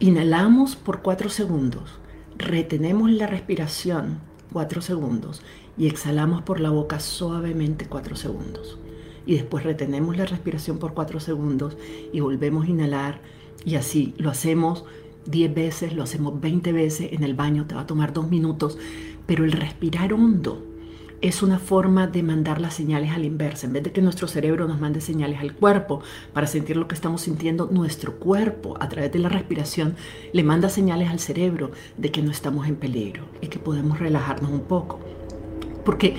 inhalamos 0.00 0.76
por 0.76 1.02
4 1.02 1.28
segundos 1.28 1.98
retenemos 2.38 3.10
la 3.10 3.26
respiración 3.26 4.20
cuatro 4.52 4.80
segundos 4.80 5.42
y 5.76 5.86
exhalamos 5.86 6.42
por 6.42 6.60
la 6.60 6.70
boca 6.70 7.00
suavemente 7.00 7.86
cuatro 7.86 8.16
segundos. 8.16 8.78
Y 9.26 9.34
después 9.34 9.64
retenemos 9.64 10.16
la 10.16 10.24
respiración 10.24 10.78
por 10.78 10.94
cuatro 10.94 11.20
segundos 11.20 11.76
y 12.12 12.20
volvemos 12.20 12.66
a 12.66 12.70
inhalar 12.70 13.20
y 13.64 13.74
así 13.74 14.14
lo 14.16 14.30
hacemos 14.30 14.84
10 15.26 15.54
veces, 15.54 15.92
lo 15.92 16.02
hacemos 16.02 16.40
20 16.40 16.72
veces 16.72 17.12
en 17.12 17.22
el 17.22 17.34
baño, 17.34 17.66
te 17.66 17.74
va 17.74 17.82
a 17.82 17.86
tomar 17.86 18.14
dos 18.14 18.30
minutos, 18.30 18.78
pero 19.26 19.44
el 19.44 19.52
respirar 19.52 20.14
hondo 20.14 20.64
es 21.20 21.42
una 21.42 21.58
forma 21.58 22.06
de 22.06 22.22
mandar 22.22 22.60
las 22.60 22.74
señales 22.74 23.10
al 23.10 23.24
inverso. 23.24 23.66
En 23.66 23.72
vez 23.72 23.82
de 23.82 23.92
que 23.92 24.02
nuestro 24.02 24.28
cerebro 24.28 24.68
nos 24.68 24.80
mande 24.80 25.00
señales 25.00 25.40
al 25.40 25.54
cuerpo 25.54 26.00
para 26.32 26.46
sentir 26.46 26.76
lo 26.76 26.86
que 26.86 26.94
estamos 26.94 27.22
sintiendo, 27.22 27.68
nuestro 27.70 28.16
cuerpo 28.16 28.76
a 28.80 28.88
través 28.88 29.12
de 29.12 29.18
la 29.18 29.28
respiración 29.28 29.96
le 30.32 30.44
manda 30.44 30.68
señales 30.68 31.10
al 31.10 31.18
cerebro 31.18 31.72
de 31.96 32.12
que 32.12 32.22
no 32.22 32.30
estamos 32.30 32.68
en 32.68 32.76
peligro 32.76 33.24
y 33.40 33.48
que 33.48 33.58
podemos 33.58 33.98
relajarnos 33.98 34.50
un 34.50 34.60
poco. 34.60 35.00
Porque 35.84 36.16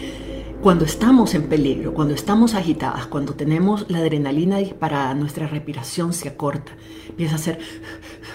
cuando 0.61 0.83
estamos 0.83 1.33
en 1.35 1.43
peligro, 1.43 1.93
cuando 1.93 2.13
estamos 2.13 2.53
agitadas, 2.53 3.07
cuando 3.07 3.33
tenemos 3.33 3.89
la 3.89 3.99
adrenalina 3.99 4.57
disparada, 4.57 5.13
nuestra 5.13 5.47
respiración 5.47 6.11
se 6.11 6.27
acorta, 6.27 6.73
empieza 7.07 7.35
a 7.35 7.37
ser 7.37 7.59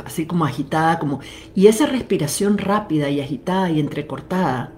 así 0.07 0.25
como 0.25 0.47
agitada, 0.47 0.99
como 0.99 1.21
y 1.55 1.67
esa 1.67 1.85
respiración 1.85 2.57
rápida 2.57 3.11
y 3.11 3.21
agitada 3.21 3.71
y 3.71 3.79
entrecortada 3.79 4.73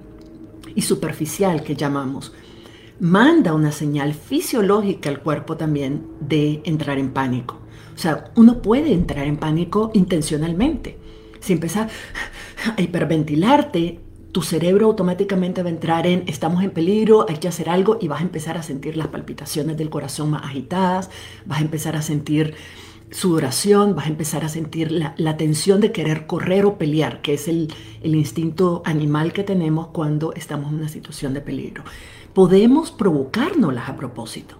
y 0.76 0.82
superficial 0.82 1.64
que 1.64 1.74
llamamos 1.74 2.32
manda 3.00 3.52
una 3.52 3.72
señal 3.72 4.14
fisiológica 4.14 5.10
al 5.10 5.20
cuerpo 5.20 5.56
también 5.56 6.06
de 6.20 6.62
entrar 6.64 6.98
en 6.98 7.12
pánico. 7.12 7.58
O 7.94 7.98
sea, 7.98 8.30
uno 8.36 8.62
puede 8.62 8.92
entrar 8.92 9.26
en 9.26 9.36
pánico 9.36 9.90
intencionalmente. 9.94 10.98
Si 11.40 11.52
empiezas 11.52 11.90
a 12.76 12.80
hiperventilarte, 12.80 14.00
tu 14.32 14.42
cerebro 14.42 14.86
automáticamente 14.86 15.62
va 15.62 15.68
a 15.68 15.72
entrar 15.72 16.06
en 16.06 16.24
estamos 16.26 16.62
en 16.62 16.70
peligro, 16.70 17.24
hay 17.28 17.36
que 17.36 17.48
hacer 17.48 17.70
algo 17.70 17.96
y 18.00 18.08
vas 18.08 18.20
a 18.20 18.24
empezar 18.24 18.58
a 18.58 18.62
sentir 18.62 18.96
las 18.96 19.08
palpitaciones 19.08 19.78
del 19.78 19.88
corazón 19.88 20.30
más 20.30 20.44
agitadas, 20.44 21.10
vas 21.46 21.58
a 21.60 21.62
empezar 21.62 21.96
a 21.96 22.02
sentir 22.02 22.54
sudoración, 23.10 23.94
vas 23.94 24.06
a 24.06 24.10
empezar 24.10 24.44
a 24.44 24.48
sentir 24.48 24.90
la, 24.90 25.36
tensión 25.36 25.80
de 25.80 25.92
querer 25.92 26.26
correr 26.26 26.64
o 26.66 26.76
pelear, 26.76 27.22
que 27.22 27.34
es 27.34 27.48
el, 27.48 27.72
instinto 28.02 28.82
animal 28.84 29.32
que 29.32 29.44
tenemos 29.44 29.88
cuando 29.88 30.32
estamos 30.34 30.70
en 30.70 30.78
una 30.78 30.88
situación 30.88 31.34
de 31.34 31.40
peligro. 31.40 31.84
Podemos 32.34 32.90
provocárnoslas 32.90 33.88
a 33.88 33.96
propósito. 33.96 34.56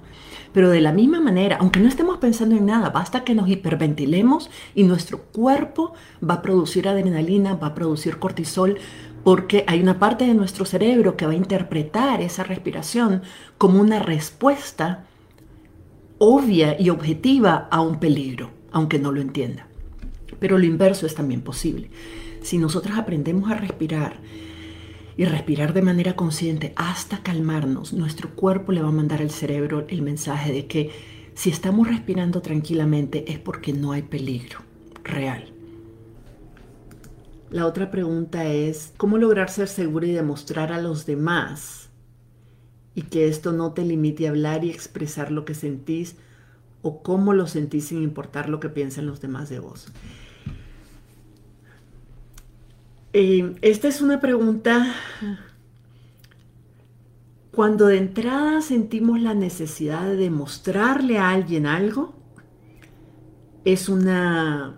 Pero 0.52 0.70
de 0.70 0.80
la 0.80 0.92
misma 0.92 1.20
manera, 1.20 1.58
aunque 1.60 1.80
no 1.80 1.88
estemos 1.88 2.16
pensando 2.16 2.56
en 2.56 2.64
nada, 2.64 2.88
basta 2.88 3.24
que 3.24 3.34
nos 3.34 3.48
hiperventilemos 3.48 4.48
y 4.74 4.84
nuestro 4.84 5.20
cuerpo 5.24 5.92
va 6.26 6.34
a 6.34 6.42
producir 6.42 6.88
adrenalina, 6.88 7.54
va 7.54 7.68
a 7.68 7.74
producir 7.74 8.18
cortisol, 8.18 8.78
porque 9.22 9.64
hay 9.66 9.82
una 9.82 9.98
parte 9.98 10.24
de 10.24 10.32
nuestro 10.32 10.64
cerebro 10.64 11.16
que 11.16 11.26
va 11.26 11.32
a 11.32 11.36
interpretar 11.36 12.22
esa 12.22 12.42
respiración 12.42 13.22
como 13.58 13.80
una 13.80 13.98
respuesta 13.98 15.04
obvia 16.18 16.80
y 16.80 16.90
objetiva 16.90 17.68
a 17.70 17.80
un 17.80 18.00
peligro, 18.00 18.50
aunque 18.72 18.98
no 18.98 19.12
lo 19.12 19.20
entienda. 19.20 19.66
Pero 20.38 20.58
lo 20.58 20.64
inverso 20.64 21.06
es 21.06 21.14
también 21.14 21.42
posible. 21.42 21.90
Si 22.42 22.58
nosotros 22.58 22.96
aprendemos 22.98 23.50
a 23.50 23.54
respirar 23.54 24.16
y 25.16 25.24
respirar 25.24 25.72
de 25.72 25.82
manera 25.82 26.14
consciente 26.14 26.72
hasta 26.76 27.22
calmarnos, 27.22 27.92
nuestro 27.92 28.30
cuerpo 28.34 28.72
le 28.72 28.82
va 28.82 28.88
a 28.88 28.92
mandar 28.92 29.20
al 29.20 29.30
cerebro 29.30 29.86
el 29.88 30.02
mensaje 30.02 30.52
de 30.52 30.66
que 30.66 30.90
si 31.34 31.50
estamos 31.50 31.88
respirando 31.88 32.40
tranquilamente 32.40 33.30
es 33.30 33.38
porque 33.38 33.72
no 33.72 33.92
hay 33.92 34.02
peligro 34.02 34.60
real. 35.04 35.52
La 37.50 37.66
otra 37.66 37.90
pregunta 37.90 38.46
es, 38.46 38.92
¿cómo 38.96 39.18
lograr 39.18 39.50
ser 39.50 39.68
seguro 39.68 40.06
y 40.06 40.12
demostrar 40.12 40.72
a 40.72 40.80
los 40.80 41.06
demás 41.06 41.85
y 42.96 43.02
que 43.02 43.28
esto 43.28 43.52
no 43.52 43.72
te 43.72 43.84
limite 43.84 44.26
a 44.26 44.30
hablar 44.30 44.64
y 44.64 44.70
expresar 44.70 45.30
lo 45.30 45.44
que 45.44 45.54
sentís 45.54 46.16
o 46.80 47.02
cómo 47.02 47.34
lo 47.34 47.46
sentís 47.46 47.88
sin 47.88 48.02
importar 48.02 48.48
lo 48.48 48.58
que 48.58 48.70
piensen 48.70 49.06
los 49.06 49.20
demás 49.20 49.50
de 49.50 49.60
vos? 49.60 49.92
Eh, 53.12 53.54
esta 53.60 53.86
es 53.86 54.00
una 54.00 54.18
pregunta 54.18 54.94
cuando 57.52 57.86
de 57.86 57.98
entrada 57.98 58.62
sentimos 58.62 59.20
la 59.20 59.34
necesidad 59.34 60.06
de 60.06 60.16
demostrarle 60.16 61.18
a 61.18 61.30
alguien 61.30 61.66
algo, 61.66 62.14
es 63.66 63.90
una, 63.90 64.76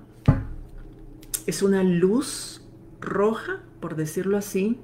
es 1.46 1.62
una 1.62 1.84
luz 1.84 2.62
roja, 3.00 3.60
por 3.80 3.94
decirlo 3.94 4.36
así, 4.36 4.80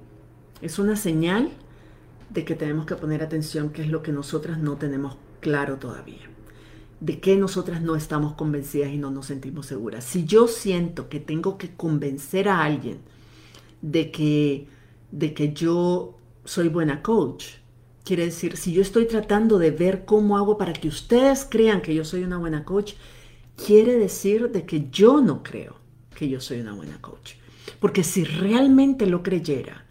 es 0.63 0.79
una 0.79 0.95
señal 0.95 1.51
de 2.31 2.45
que 2.45 2.55
tenemos 2.55 2.87
que 2.87 2.97
poner 2.97 3.23
atención, 3.23 3.71
que 3.71 3.83
es 3.83 3.89
lo 3.89 4.03
que 4.03 4.13
nosotras 4.13 4.59
no 4.59 4.77
tenemos 4.77 5.17
claro 5.41 5.77
todavía. 5.77 6.31
De 7.01 7.21
que 7.21 7.37
nosotras 7.37 7.83
no 7.83 7.97
estamos 7.97 8.35
convencidas 8.35 8.91
y 8.91 8.99
no 8.99 9.11
nos 9.11 9.27
sentimos 9.27 9.67
seguras. 9.67 10.05
Si 10.05 10.25
yo 10.25 10.49
siento 10.49 11.09
que 11.09 11.21
tengo 11.21 11.59
que 11.59 11.75
convencer 11.75 12.49
a 12.49 12.65
alguien 12.65 12.99
de 13.83 14.11
que, 14.11 14.69
de 15.11 15.35
que 15.35 15.53
yo 15.53 16.19
soy 16.45 16.69
buena 16.69 17.03
coach, 17.03 17.57
quiere 18.05 18.25
decir, 18.27 18.57
si 18.57 18.73
yo 18.73 18.83
estoy 18.83 19.07
tratando 19.07 19.59
de 19.59 19.71
ver 19.71 20.05
cómo 20.05 20.37
hago 20.37 20.57
para 20.57 20.73
que 20.73 20.89
ustedes 20.89 21.47
crean 21.49 21.83
que 21.83 21.95
yo 21.95 22.05
soy 22.05 22.23
una 22.23 22.39
buena 22.39 22.65
coach, 22.65 22.95
quiere 23.57 23.97
decir 23.99 24.51
de 24.51 24.65
que 24.65 24.89
yo 24.91 25.21
no 25.21 25.43
creo 25.43 25.77
que 26.15 26.29
yo 26.29 26.41
soy 26.41 26.61
una 26.61 26.75
buena 26.75 27.01
coach. 27.01 27.35
Porque 27.81 28.05
si 28.05 28.25
realmente 28.25 29.07
lo 29.07 29.23
creyera, 29.23 29.85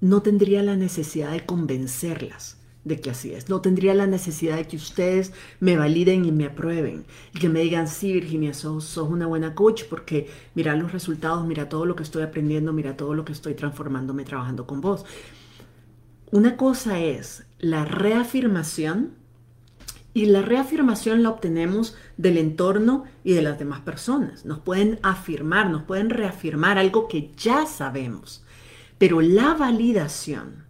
no 0.00 0.22
tendría 0.22 0.62
la 0.62 0.76
necesidad 0.76 1.32
de 1.32 1.44
convencerlas 1.46 2.58
de 2.86 3.00
que 3.00 3.10
así 3.10 3.32
es. 3.32 3.48
No 3.48 3.60
tendría 3.60 3.94
la 3.94 4.06
necesidad 4.06 4.56
de 4.56 4.68
que 4.68 4.76
ustedes 4.76 5.32
me 5.58 5.76
validen 5.76 6.24
y 6.24 6.30
me 6.30 6.46
aprueben. 6.46 7.04
Y 7.34 7.40
que 7.40 7.48
me 7.48 7.60
digan, 7.60 7.88
sí, 7.88 8.12
Virginia, 8.12 8.54
sos, 8.54 8.84
sos, 8.84 9.10
una 9.10 9.26
buena 9.26 9.56
coach 9.56 9.82
porque 9.90 10.30
mira 10.54 10.76
los 10.76 10.92
resultados, 10.92 11.44
mira 11.44 11.68
todo 11.68 11.84
lo 11.84 11.96
que 11.96 12.04
estoy 12.04 12.22
aprendiendo, 12.22 12.72
mira 12.72 12.96
todo 12.96 13.14
lo 13.14 13.24
que 13.24 13.32
estoy 13.32 13.54
transformándome 13.54 14.22
trabajando 14.22 14.68
con 14.68 14.80
vos. 14.80 15.04
Una 16.30 16.56
cosa 16.56 17.00
es 17.00 17.44
la 17.58 17.84
reafirmación 17.84 19.14
y 20.14 20.26
la 20.26 20.42
reafirmación 20.42 21.24
la 21.24 21.30
obtenemos 21.30 21.96
del 22.16 22.38
entorno 22.38 23.02
y 23.24 23.32
de 23.32 23.42
las 23.42 23.58
demás 23.58 23.80
personas. 23.80 24.44
Nos 24.44 24.60
pueden 24.60 25.00
afirmar, 25.02 25.70
nos 25.70 25.82
pueden 25.82 26.08
reafirmar 26.08 26.78
algo 26.78 27.08
que 27.08 27.32
ya 27.36 27.66
sabemos. 27.66 28.45
Pero 28.98 29.20
la 29.20 29.54
validación, 29.54 30.64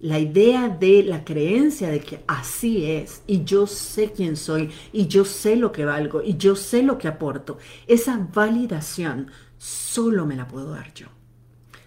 la 0.00 0.18
idea 0.18 0.68
de 0.68 1.02
la 1.02 1.24
creencia 1.24 1.88
de 1.90 2.00
que 2.00 2.24
así 2.26 2.86
es 2.90 3.22
y 3.26 3.44
yo 3.44 3.66
sé 3.66 4.12
quién 4.12 4.36
soy 4.36 4.70
y 4.92 5.06
yo 5.06 5.24
sé 5.24 5.56
lo 5.56 5.72
que 5.72 5.84
valgo 5.84 6.22
y 6.22 6.36
yo 6.36 6.56
sé 6.56 6.82
lo 6.82 6.98
que 6.98 7.08
aporto, 7.08 7.58
esa 7.86 8.28
validación 8.32 9.30
solo 9.58 10.24
me 10.24 10.36
la 10.36 10.46
puedo 10.46 10.70
dar 10.70 10.94
yo. 10.94 11.08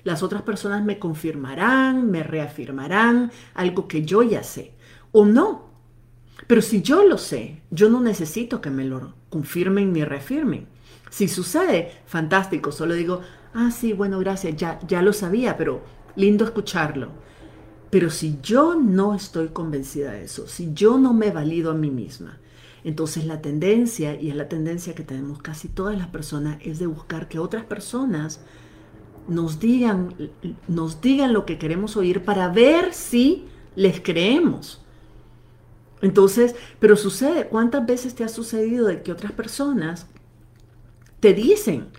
Las 0.03 0.23
otras 0.23 0.41
personas 0.41 0.83
me 0.83 0.99
confirmarán, 0.99 2.09
me 2.09 2.23
reafirmarán 2.23 3.31
algo 3.53 3.87
que 3.87 4.03
yo 4.03 4.23
ya 4.23 4.43
sé. 4.43 4.73
O 5.11 5.25
no, 5.25 5.69
pero 6.47 6.61
si 6.61 6.81
yo 6.81 7.03
lo 7.03 7.17
sé, 7.17 7.61
yo 7.69 7.89
no 7.89 8.01
necesito 8.01 8.61
que 8.61 8.69
me 8.71 8.83
lo 8.83 9.13
confirmen 9.29 9.93
ni 9.93 10.03
reafirmen. 10.03 10.67
Si 11.09 11.27
sucede, 11.27 11.91
fantástico, 12.05 12.71
solo 12.71 12.93
digo, 12.93 13.21
ah, 13.53 13.71
sí, 13.71 13.93
bueno, 13.93 14.19
gracias, 14.19 14.55
ya, 14.55 14.79
ya 14.87 15.01
lo 15.01 15.13
sabía, 15.13 15.57
pero 15.57 15.81
lindo 16.15 16.45
escucharlo. 16.45 17.09
Pero 17.89 18.09
si 18.09 18.39
yo 18.41 18.75
no 18.75 19.13
estoy 19.13 19.49
convencida 19.49 20.13
de 20.13 20.23
eso, 20.23 20.47
si 20.47 20.73
yo 20.73 20.97
no 20.97 21.13
me 21.13 21.31
valido 21.31 21.71
a 21.71 21.75
mí 21.75 21.91
misma, 21.91 22.39
entonces 22.83 23.25
la 23.25 23.41
tendencia, 23.41 24.19
y 24.19 24.29
es 24.29 24.35
la 24.35 24.49
tendencia 24.49 24.95
que 24.95 25.03
tenemos 25.03 25.41
casi 25.41 25.67
todas 25.67 25.97
las 25.97 26.07
personas, 26.07 26.57
es 26.61 26.79
de 26.79 26.87
buscar 26.87 27.27
que 27.27 27.37
otras 27.37 27.65
personas 27.65 28.41
nos 29.27 29.59
digan, 29.59 30.15
nos 30.67 31.01
digan 31.01 31.33
lo 31.33 31.45
que 31.45 31.57
queremos 31.57 31.95
oír 31.95 32.23
para 32.23 32.49
ver 32.49 32.93
si 32.93 33.45
les 33.75 34.01
creemos. 34.01 34.81
Entonces, 36.01 36.55
pero 36.79 36.95
sucede, 36.95 37.47
¿cuántas 37.47 37.85
veces 37.85 38.15
te 38.15 38.23
ha 38.23 38.29
sucedido 38.29 38.87
de 38.87 39.03
que 39.03 39.11
otras 39.11 39.31
personas 39.31 40.07
te 41.19 41.33
dicen, 41.33 41.89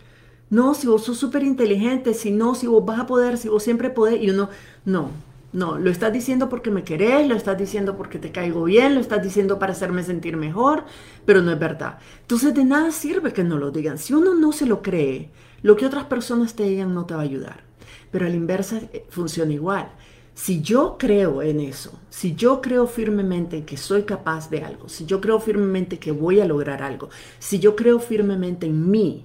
no, 0.52 0.74
si 0.74 0.86
vos 0.86 1.02
sos 1.02 1.16
súper 1.16 1.44
inteligente, 1.44 2.12
si 2.12 2.30
no, 2.30 2.54
si 2.54 2.66
vos 2.66 2.84
vas 2.84 3.00
a 3.00 3.06
poder, 3.06 3.38
si 3.38 3.48
vos 3.48 3.62
siempre 3.62 3.88
podés, 3.88 4.22
y 4.22 4.28
uno, 4.28 4.50
no, 4.84 5.08
no, 5.54 5.78
lo 5.78 5.88
estás 5.88 6.12
diciendo 6.12 6.50
porque 6.50 6.70
me 6.70 6.84
querés, 6.84 7.26
lo 7.26 7.34
estás 7.34 7.56
diciendo 7.56 7.96
porque 7.96 8.18
te 8.18 8.32
caigo 8.32 8.64
bien, 8.64 8.94
lo 8.94 9.00
estás 9.00 9.22
diciendo 9.22 9.58
para 9.58 9.72
hacerme 9.72 10.02
sentir 10.02 10.36
mejor, 10.36 10.84
pero 11.24 11.40
no 11.40 11.52
es 11.52 11.58
verdad. 11.58 12.00
Entonces 12.20 12.52
de 12.52 12.64
nada 12.64 12.90
sirve 12.90 13.32
que 13.32 13.44
no 13.44 13.56
lo 13.56 13.70
digan. 13.70 13.96
Si 13.96 14.12
uno 14.12 14.34
no 14.34 14.52
se 14.52 14.66
lo 14.66 14.82
cree, 14.82 15.30
lo 15.62 15.74
que 15.74 15.86
otras 15.86 16.04
personas 16.04 16.54
te 16.54 16.64
digan 16.64 16.92
no 16.92 17.06
te 17.06 17.14
va 17.14 17.20
a 17.20 17.24
ayudar. 17.24 17.64
Pero 18.10 18.26
a 18.26 18.28
la 18.28 18.36
inversa 18.36 18.76
eh, 18.92 19.06
funciona 19.08 19.54
igual. 19.54 19.88
Si 20.34 20.60
yo 20.60 20.96
creo 20.98 21.40
en 21.40 21.60
eso, 21.60 21.98
si 22.10 22.34
yo 22.34 22.60
creo 22.60 22.86
firmemente 22.86 23.64
que 23.64 23.78
soy 23.78 24.02
capaz 24.02 24.50
de 24.50 24.62
algo, 24.62 24.90
si 24.90 25.06
yo 25.06 25.18
creo 25.22 25.40
firmemente 25.40 25.98
que 25.98 26.12
voy 26.12 26.40
a 26.40 26.44
lograr 26.44 26.82
algo, 26.82 27.08
si 27.38 27.58
yo 27.58 27.74
creo 27.74 28.00
firmemente 28.00 28.66
en 28.66 28.90
mí, 28.90 29.24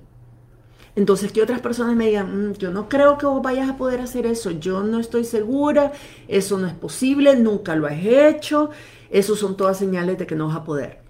entonces 0.97 1.31
que 1.31 1.43
otras 1.43 1.61
personas 1.61 1.95
me 1.95 2.07
digan, 2.07 2.49
mm, 2.49 2.53
yo 2.53 2.71
no 2.71 2.89
creo 2.89 3.19
que 3.19 3.27
vos 3.27 3.39
vayas 3.43 3.69
a 3.69 3.77
poder 3.77 4.01
hacer 4.01 4.25
eso, 4.25 4.49
yo 4.49 4.81
no 4.81 4.99
estoy 4.99 5.25
segura, 5.25 5.93
eso 6.27 6.57
no 6.57 6.65
es 6.65 6.73
posible, 6.73 7.35
nunca 7.35 7.75
lo 7.75 7.85
has 7.85 8.03
hecho, 8.03 8.71
eso 9.11 9.35
son 9.35 9.55
todas 9.55 9.77
señales 9.77 10.17
de 10.17 10.25
que 10.25 10.35
no 10.35 10.47
vas 10.47 10.57
a 10.57 10.63
poder. 10.63 11.03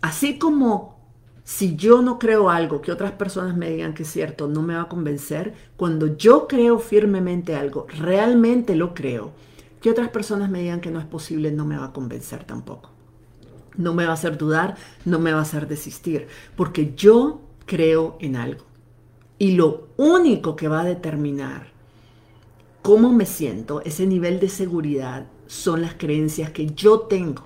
Así 0.00 0.38
como 0.38 0.98
si 1.44 1.76
yo 1.76 2.00
no 2.00 2.18
creo 2.18 2.48
algo 2.48 2.80
que 2.80 2.92
otras 2.92 3.12
personas 3.12 3.54
me 3.54 3.68
digan 3.68 3.92
que 3.92 4.04
es 4.04 4.10
cierto, 4.10 4.48
no 4.48 4.62
me 4.62 4.74
va 4.74 4.82
a 4.82 4.88
convencer, 4.88 5.52
cuando 5.76 6.16
yo 6.16 6.48
creo 6.48 6.78
firmemente 6.78 7.56
algo, 7.56 7.86
realmente 7.98 8.74
lo 8.74 8.94
creo, 8.94 9.32
que 9.82 9.90
otras 9.90 10.08
personas 10.08 10.48
me 10.48 10.60
digan 10.60 10.80
que 10.80 10.90
no 10.90 10.98
es 10.98 11.04
posible, 11.04 11.52
no 11.52 11.66
me 11.66 11.76
va 11.76 11.86
a 11.86 11.92
convencer 11.92 12.44
tampoco. 12.44 12.90
No 13.76 13.92
me 13.92 14.06
va 14.06 14.12
a 14.12 14.14
hacer 14.14 14.38
dudar, 14.38 14.76
no 15.04 15.18
me 15.18 15.34
va 15.34 15.40
a 15.40 15.42
hacer 15.42 15.68
desistir, 15.68 16.26
porque 16.56 16.94
yo 16.96 17.42
creo 17.66 18.16
en 18.20 18.36
algo. 18.36 18.64
Y 19.38 19.52
lo 19.52 19.88
único 19.96 20.56
que 20.56 20.68
va 20.68 20.80
a 20.80 20.84
determinar 20.84 21.72
cómo 22.82 23.12
me 23.12 23.26
siento, 23.26 23.80
ese 23.80 24.06
nivel 24.06 24.40
de 24.40 24.48
seguridad, 24.48 25.26
son 25.46 25.80
las 25.80 25.94
creencias 25.94 26.50
que 26.50 26.66
yo 26.66 27.00
tengo, 27.00 27.44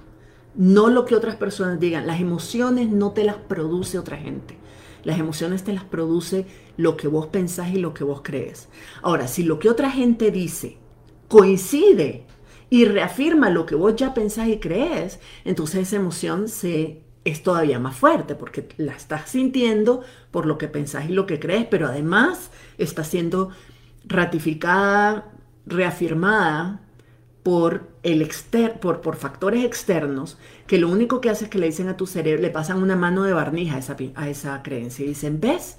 no 0.55 0.89
lo 0.89 1.05
que 1.05 1.15
otras 1.15 1.37
personas 1.37 1.79
digan. 1.79 2.07
Las 2.07 2.21
emociones 2.21 2.91
no 2.91 3.13
te 3.13 3.23
las 3.23 3.37
produce 3.37 3.99
otra 3.99 4.17
gente. 4.17 4.57
Las 5.05 5.21
emociones 5.21 5.63
te 5.63 5.73
las 5.73 5.85
produce 5.85 6.47
lo 6.77 6.97
que 6.97 7.07
vos 7.07 7.29
pensás 7.29 7.71
y 7.73 7.79
lo 7.79 7.95
que 7.95 8.03
vos 8.03 8.23
crees. 8.25 8.69
Ahora, 9.01 9.29
si 9.29 9.45
lo 9.45 9.61
que 9.61 9.71
otra 9.71 9.91
gente 9.91 10.33
dice 10.33 10.79
coincide 11.29 12.25
y 12.69 12.85
reafirma 12.87 13.51
lo 13.51 13.65
que 13.65 13.75
vos 13.75 13.95
ya 13.95 14.15
pensás 14.15 14.49
y 14.49 14.59
crees, 14.59 15.21
entonces 15.45 15.87
esa 15.87 15.97
emoción 15.97 16.49
se 16.49 17.03
es 17.31 17.43
todavía 17.43 17.79
más 17.79 17.97
fuerte 17.97 18.35
porque 18.35 18.69
la 18.77 18.93
estás 18.93 19.31
sintiendo 19.31 20.03
por 20.31 20.47
lo 20.47 20.59
que 20.59 20.69
pensás 20.69 21.09
y 21.09 21.13
lo 21.13 21.27
que 21.27 21.41
crees, 21.41 21.67
pero 21.67 21.87
además 21.87 22.51
está 22.79 23.05
siendo 23.05 23.51
ratificada, 24.05 25.33
reafirmada 25.67 26.81
por, 27.43 27.89
el 28.03 28.21
exter 28.23 28.79
por, 28.81 29.01
por 29.01 29.17
factores 29.17 29.65
externos 29.65 30.39
que 30.67 30.79
lo 30.79 30.89
único 30.89 31.21
que 31.21 31.31
hace 31.31 31.45
es 31.45 31.51
que 31.51 31.59
le 31.59 31.67
dicen 31.67 31.89
a 31.89 31.97
tu 31.97 32.07
cerebro, 32.07 32.43
le 32.43 32.51
pasan 32.51 32.83
una 32.83 32.97
mano 32.97 33.23
de 33.25 33.33
barniz 33.33 33.73
a 33.73 33.79
esa, 33.79 33.97
a 34.15 34.29
esa 34.29 34.63
creencia 34.63 35.05
y 35.05 35.09
dicen, 35.09 35.41
ves, 35.41 35.79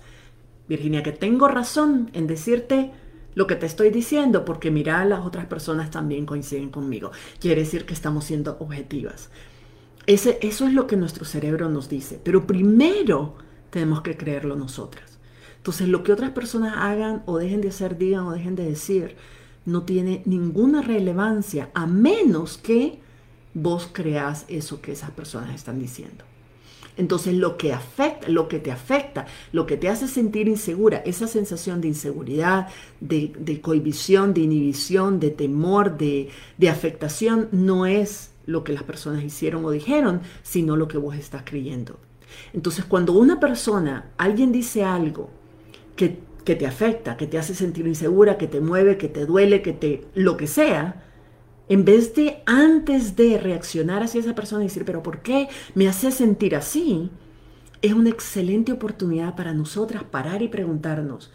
Virginia, 0.67 1.03
que 1.03 1.11
tengo 1.11 1.47
razón 1.47 2.09
en 2.13 2.27
decirte 2.27 2.91
lo 3.35 3.47
que 3.47 3.55
te 3.55 3.65
estoy 3.65 3.89
diciendo, 3.89 4.45
porque 4.45 4.71
mira, 4.71 5.05
las 5.05 5.25
otras 5.25 5.45
personas 5.45 5.91
también 5.91 6.25
coinciden 6.25 6.69
conmigo. 6.69 7.11
Quiere 7.39 7.61
decir 7.61 7.85
que 7.85 7.93
estamos 7.93 8.25
siendo 8.25 8.57
objetivas. 8.59 9.29
Eso 10.09 10.31
es 10.41 10.73
lo 10.73 10.87
que 10.87 10.97
nuestro 10.97 11.23
cerebro 11.23 11.69
nos 11.69 11.87
dice, 11.87 12.19
pero 12.23 12.47
primero 12.47 13.35
tenemos 13.69 14.01
que 14.01 14.17
creerlo 14.17 14.55
nosotras. 14.55 15.19
Entonces, 15.57 15.87
lo 15.87 16.01
que 16.01 16.11
otras 16.11 16.31
personas 16.31 16.73
hagan 16.77 17.21
o 17.27 17.37
dejen 17.37 17.61
de 17.61 17.69
hacer, 17.69 17.95
digan 17.95 18.25
o 18.25 18.31
dejen 18.31 18.55
de 18.55 18.65
decir, 18.65 19.15
no 19.65 19.83
tiene 19.83 20.23
ninguna 20.25 20.81
relevancia 20.81 21.69
a 21.75 21.85
menos 21.85 22.57
que 22.57 22.97
vos 23.53 23.87
creas 23.91 24.45
eso 24.47 24.81
que 24.81 24.93
esas 24.93 25.11
personas 25.11 25.53
están 25.53 25.77
diciendo. 25.77 26.25
Entonces 26.97 27.35
lo 27.35 27.55
que 27.55 27.71
afecta, 27.71 28.29
lo 28.29 28.47
que 28.47 28.57
te 28.57 28.71
afecta, 28.71 29.27
lo 29.51 29.67
que 29.67 29.77
te 29.77 29.89
hace 29.89 30.07
sentir 30.07 30.47
insegura, 30.47 30.97
esa 31.05 31.27
sensación 31.27 31.81
de 31.81 31.89
inseguridad, 31.89 32.67
de, 32.99 33.31
de 33.37 33.61
cohibición, 33.61 34.33
de 34.33 34.41
inhibición, 34.41 35.19
de 35.19 35.29
temor, 35.29 35.97
de, 35.97 36.29
de 36.57 36.67
afectación, 36.67 37.47
no 37.51 37.85
es 37.85 38.28
lo 38.45 38.63
que 38.63 38.73
las 38.73 38.83
personas 38.83 39.23
hicieron 39.23 39.63
o 39.65 39.71
dijeron, 39.71 40.21
sino 40.43 40.75
lo 40.75 40.87
que 40.87 40.97
vos 40.97 41.15
estás 41.15 41.43
creyendo. 41.45 41.99
Entonces 42.53 42.85
cuando 42.85 43.13
una 43.13 43.39
persona, 43.39 44.11
alguien 44.17 44.51
dice 44.51 44.83
algo 44.83 45.29
que, 45.95 46.19
que 46.45 46.55
te 46.55 46.67
afecta, 46.67 47.17
que 47.17 47.27
te 47.27 47.37
hace 47.37 47.53
sentir 47.53 47.87
insegura, 47.87 48.37
que 48.37 48.47
te 48.47 48.61
mueve, 48.61 48.97
que 48.97 49.07
te 49.07 49.25
duele, 49.25 49.61
que 49.61 49.73
te, 49.73 50.05
lo 50.15 50.37
que 50.37 50.47
sea, 50.47 51.03
en 51.69 51.85
vez 51.85 52.15
de 52.15 52.41
antes 52.47 53.15
de 53.15 53.37
reaccionar 53.37 54.01
hacia 54.01 54.21
esa 54.21 54.35
persona 54.35 54.63
y 54.63 54.67
decir, 54.67 54.85
pero 54.85 55.03
¿por 55.03 55.21
qué 55.21 55.47
me 55.75 55.87
hace 55.87 56.11
sentir 56.11 56.55
así? 56.55 57.11
Es 57.81 57.93
una 57.93 58.09
excelente 58.09 58.71
oportunidad 58.71 59.35
para 59.35 59.53
nosotras 59.53 60.03
parar 60.03 60.41
y 60.41 60.47
preguntarnos, 60.47 61.31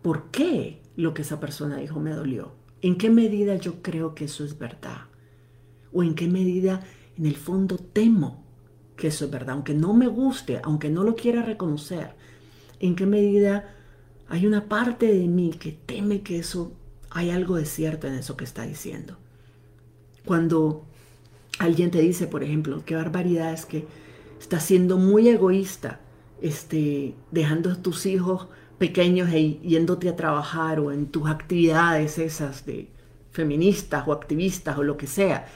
¿por 0.00 0.30
qué 0.30 0.80
lo 0.96 1.12
que 1.12 1.22
esa 1.22 1.40
persona 1.40 1.76
dijo 1.76 1.98
me 1.98 2.12
dolió? 2.12 2.52
¿En 2.82 2.96
qué 2.96 3.10
medida 3.10 3.56
yo 3.56 3.82
creo 3.82 4.14
que 4.14 4.26
eso 4.26 4.44
es 4.44 4.58
verdad? 4.58 5.11
¿O 5.92 6.02
en 6.02 6.14
qué 6.14 6.28
medida 6.28 6.82
en 7.18 7.26
el 7.26 7.36
fondo 7.36 7.76
temo 7.78 8.44
que 8.96 9.08
eso 9.08 9.26
es 9.26 9.30
verdad? 9.30 9.54
Aunque 9.54 9.74
no 9.74 9.94
me 9.94 10.06
guste, 10.06 10.60
aunque 10.62 10.90
no 10.90 11.04
lo 11.04 11.14
quiera 11.14 11.42
reconocer, 11.42 12.14
¿en 12.80 12.94
qué 12.94 13.06
medida 13.06 13.74
hay 14.28 14.46
una 14.46 14.68
parte 14.68 15.06
de 15.06 15.26
mí 15.28 15.50
que 15.50 15.72
teme 15.72 16.22
que 16.22 16.38
eso, 16.38 16.72
hay 17.10 17.30
algo 17.30 17.56
de 17.56 17.66
cierto 17.66 18.06
en 18.06 18.14
eso 18.14 18.36
que 18.36 18.44
está 18.44 18.62
diciendo? 18.62 19.18
Cuando 20.24 20.84
alguien 21.58 21.90
te 21.90 22.00
dice, 22.00 22.26
por 22.26 22.42
ejemplo, 22.42 22.82
qué 22.84 22.94
barbaridad 22.94 23.52
es 23.52 23.66
que 23.66 23.86
estás 24.40 24.64
siendo 24.64 24.98
muy 24.98 25.28
egoísta, 25.28 26.00
este, 26.40 27.14
dejando 27.30 27.70
a 27.70 27.76
tus 27.76 28.06
hijos 28.06 28.48
pequeños 28.78 29.30
e 29.30 29.60
yéndote 29.62 30.08
a 30.08 30.16
trabajar 30.16 30.80
o 30.80 30.90
en 30.90 31.06
tus 31.06 31.28
actividades 31.28 32.18
esas 32.18 32.66
de 32.66 32.88
feministas 33.30 34.06
o 34.08 34.12
activistas 34.12 34.76
o 34.76 34.82
lo 34.82 34.96
que 34.96 35.06
sea. 35.06 35.46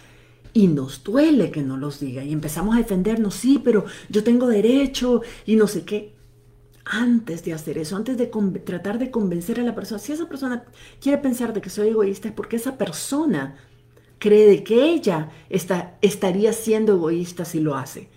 Y 0.57 0.69
nos 0.69 1.05
duele 1.05 1.51
que 1.51 1.61
no 1.61 1.77
los 1.77 2.01
diga 2.01 2.25
y 2.25 2.33
empezamos 2.33 2.75
a 2.75 2.79
defendernos, 2.79 3.35
sí, 3.35 3.61
pero 3.63 3.85
yo 4.09 4.25
tengo 4.25 4.47
derecho 4.47 5.21
y 5.45 5.55
no 5.55 5.67
sé 5.67 5.85
qué. 5.85 6.15
Antes 6.87 7.45
de 7.45 7.53
hacer 7.53 7.77
eso, 7.77 7.95
antes 7.95 8.17
de 8.17 8.31
tratar 8.65 8.99
de 8.99 9.11
convencer 9.11 9.61
a 9.61 9.65
la 9.65 9.75
persona, 9.75 9.99
si 9.99 10.13
esa 10.13 10.31
persona 10.31 10.65
quiere 10.99 11.19
pensar 11.19 11.53
de 11.53 11.61
que 11.61 11.69
soy 11.69 11.89
egoísta 11.89 12.29
es 12.29 12.35
porque 12.35 12.57
esa 12.57 12.79
persona 12.79 13.59
cree 14.19 14.47
de 14.47 14.65
que 14.65 14.95
ella 14.95 15.29
está, 15.51 15.99
estaría 16.01 16.55
siendo 16.55 16.95
egoísta 16.95 17.45
si 17.45 17.61
lo 17.61 17.75
hace. 17.75 18.09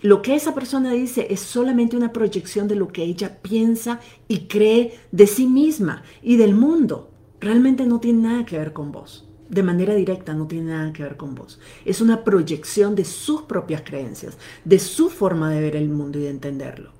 Lo 0.00 0.20
que 0.20 0.34
esa 0.34 0.56
persona 0.56 0.92
dice 0.92 1.28
es 1.30 1.38
solamente 1.38 1.96
una 1.96 2.12
proyección 2.12 2.66
de 2.66 2.74
lo 2.74 2.88
que 2.88 3.04
ella 3.04 3.40
piensa 3.40 4.00
y 4.26 4.48
cree 4.48 4.98
de 5.12 5.28
sí 5.28 5.46
misma 5.46 6.02
y 6.24 6.38
del 6.38 6.56
mundo. 6.56 7.12
Realmente 7.38 7.86
no 7.86 8.00
tiene 8.00 8.22
nada 8.22 8.46
que 8.46 8.58
ver 8.58 8.72
con 8.72 8.90
vos. 8.90 9.28
De 9.52 9.62
manera 9.62 9.94
directa 9.94 10.32
no 10.32 10.46
tiene 10.46 10.70
nada 10.70 10.94
que 10.94 11.02
ver 11.02 11.18
con 11.18 11.34
vos. 11.34 11.60
Es 11.84 12.00
una 12.00 12.24
proyección 12.24 12.94
de 12.94 13.04
sus 13.04 13.42
propias 13.42 13.82
creencias, 13.82 14.38
de 14.64 14.78
su 14.78 15.10
forma 15.10 15.50
de 15.50 15.60
ver 15.60 15.76
el 15.76 15.90
mundo 15.90 16.18
y 16.18 16.22
de 16.22 16.30
entenderlo. 16.30 16.92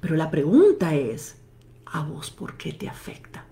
Pero 0.00 0.16
la 0.16 0.30
pregunta 0.30 0.94
es, 0.94 1.36
¿a 1.84 2.02
vos 2.02 2.30
por 2.30 2.56
qué 2.56 2.72
te 2.72 2.88
afecta? 2.88 3.44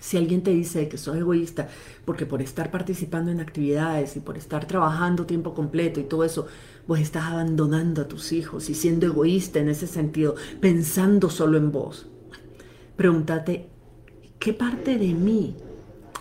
Si 0.00 0.16
alguien 0.16 0.42
te 0.42 0.50
dice 0.50 0.88
que 0.88 0.98
sos 0.98 1.14
egoísta 1.14 1.68
porque 2.04 2.26
por 2.26 2.42
estar 2.42 2.72
participando 2.72 3.30
en 3.30 3.38
actividades 3.38 4.16
y 4.16 4.20
por 4.20 4.36
estar 4.36 4.66
trabajando 4.66 5.26
tiempo 5.26 5.54
completo 5.54 6.00
y 6.00 6.04
todo 6.04 6.24
eso, 6.24 6.48
vos 6.88 6.98
estás 6.98 7.26
abandonando 7.26 8.02
a 8.02 8.08
tus 8.08 8.32
hijos 8.32 8.70
y 8.70 8.74
siendo 8.74 9.06
egoísta 9.06 9.60
en 9.60 9.68
ese 9.68 9.86
sentido, 9.86 10.34
pensando 10.60 11.30
solo 11.30 11.58
en 11.58 11.70
vos. 11.70 12.08
Pregúntate, 12.96 13.70
¿qué 14.40 14.52
parte 14.52 14.98
de 14.98 15.14
mí? 15.14 15.54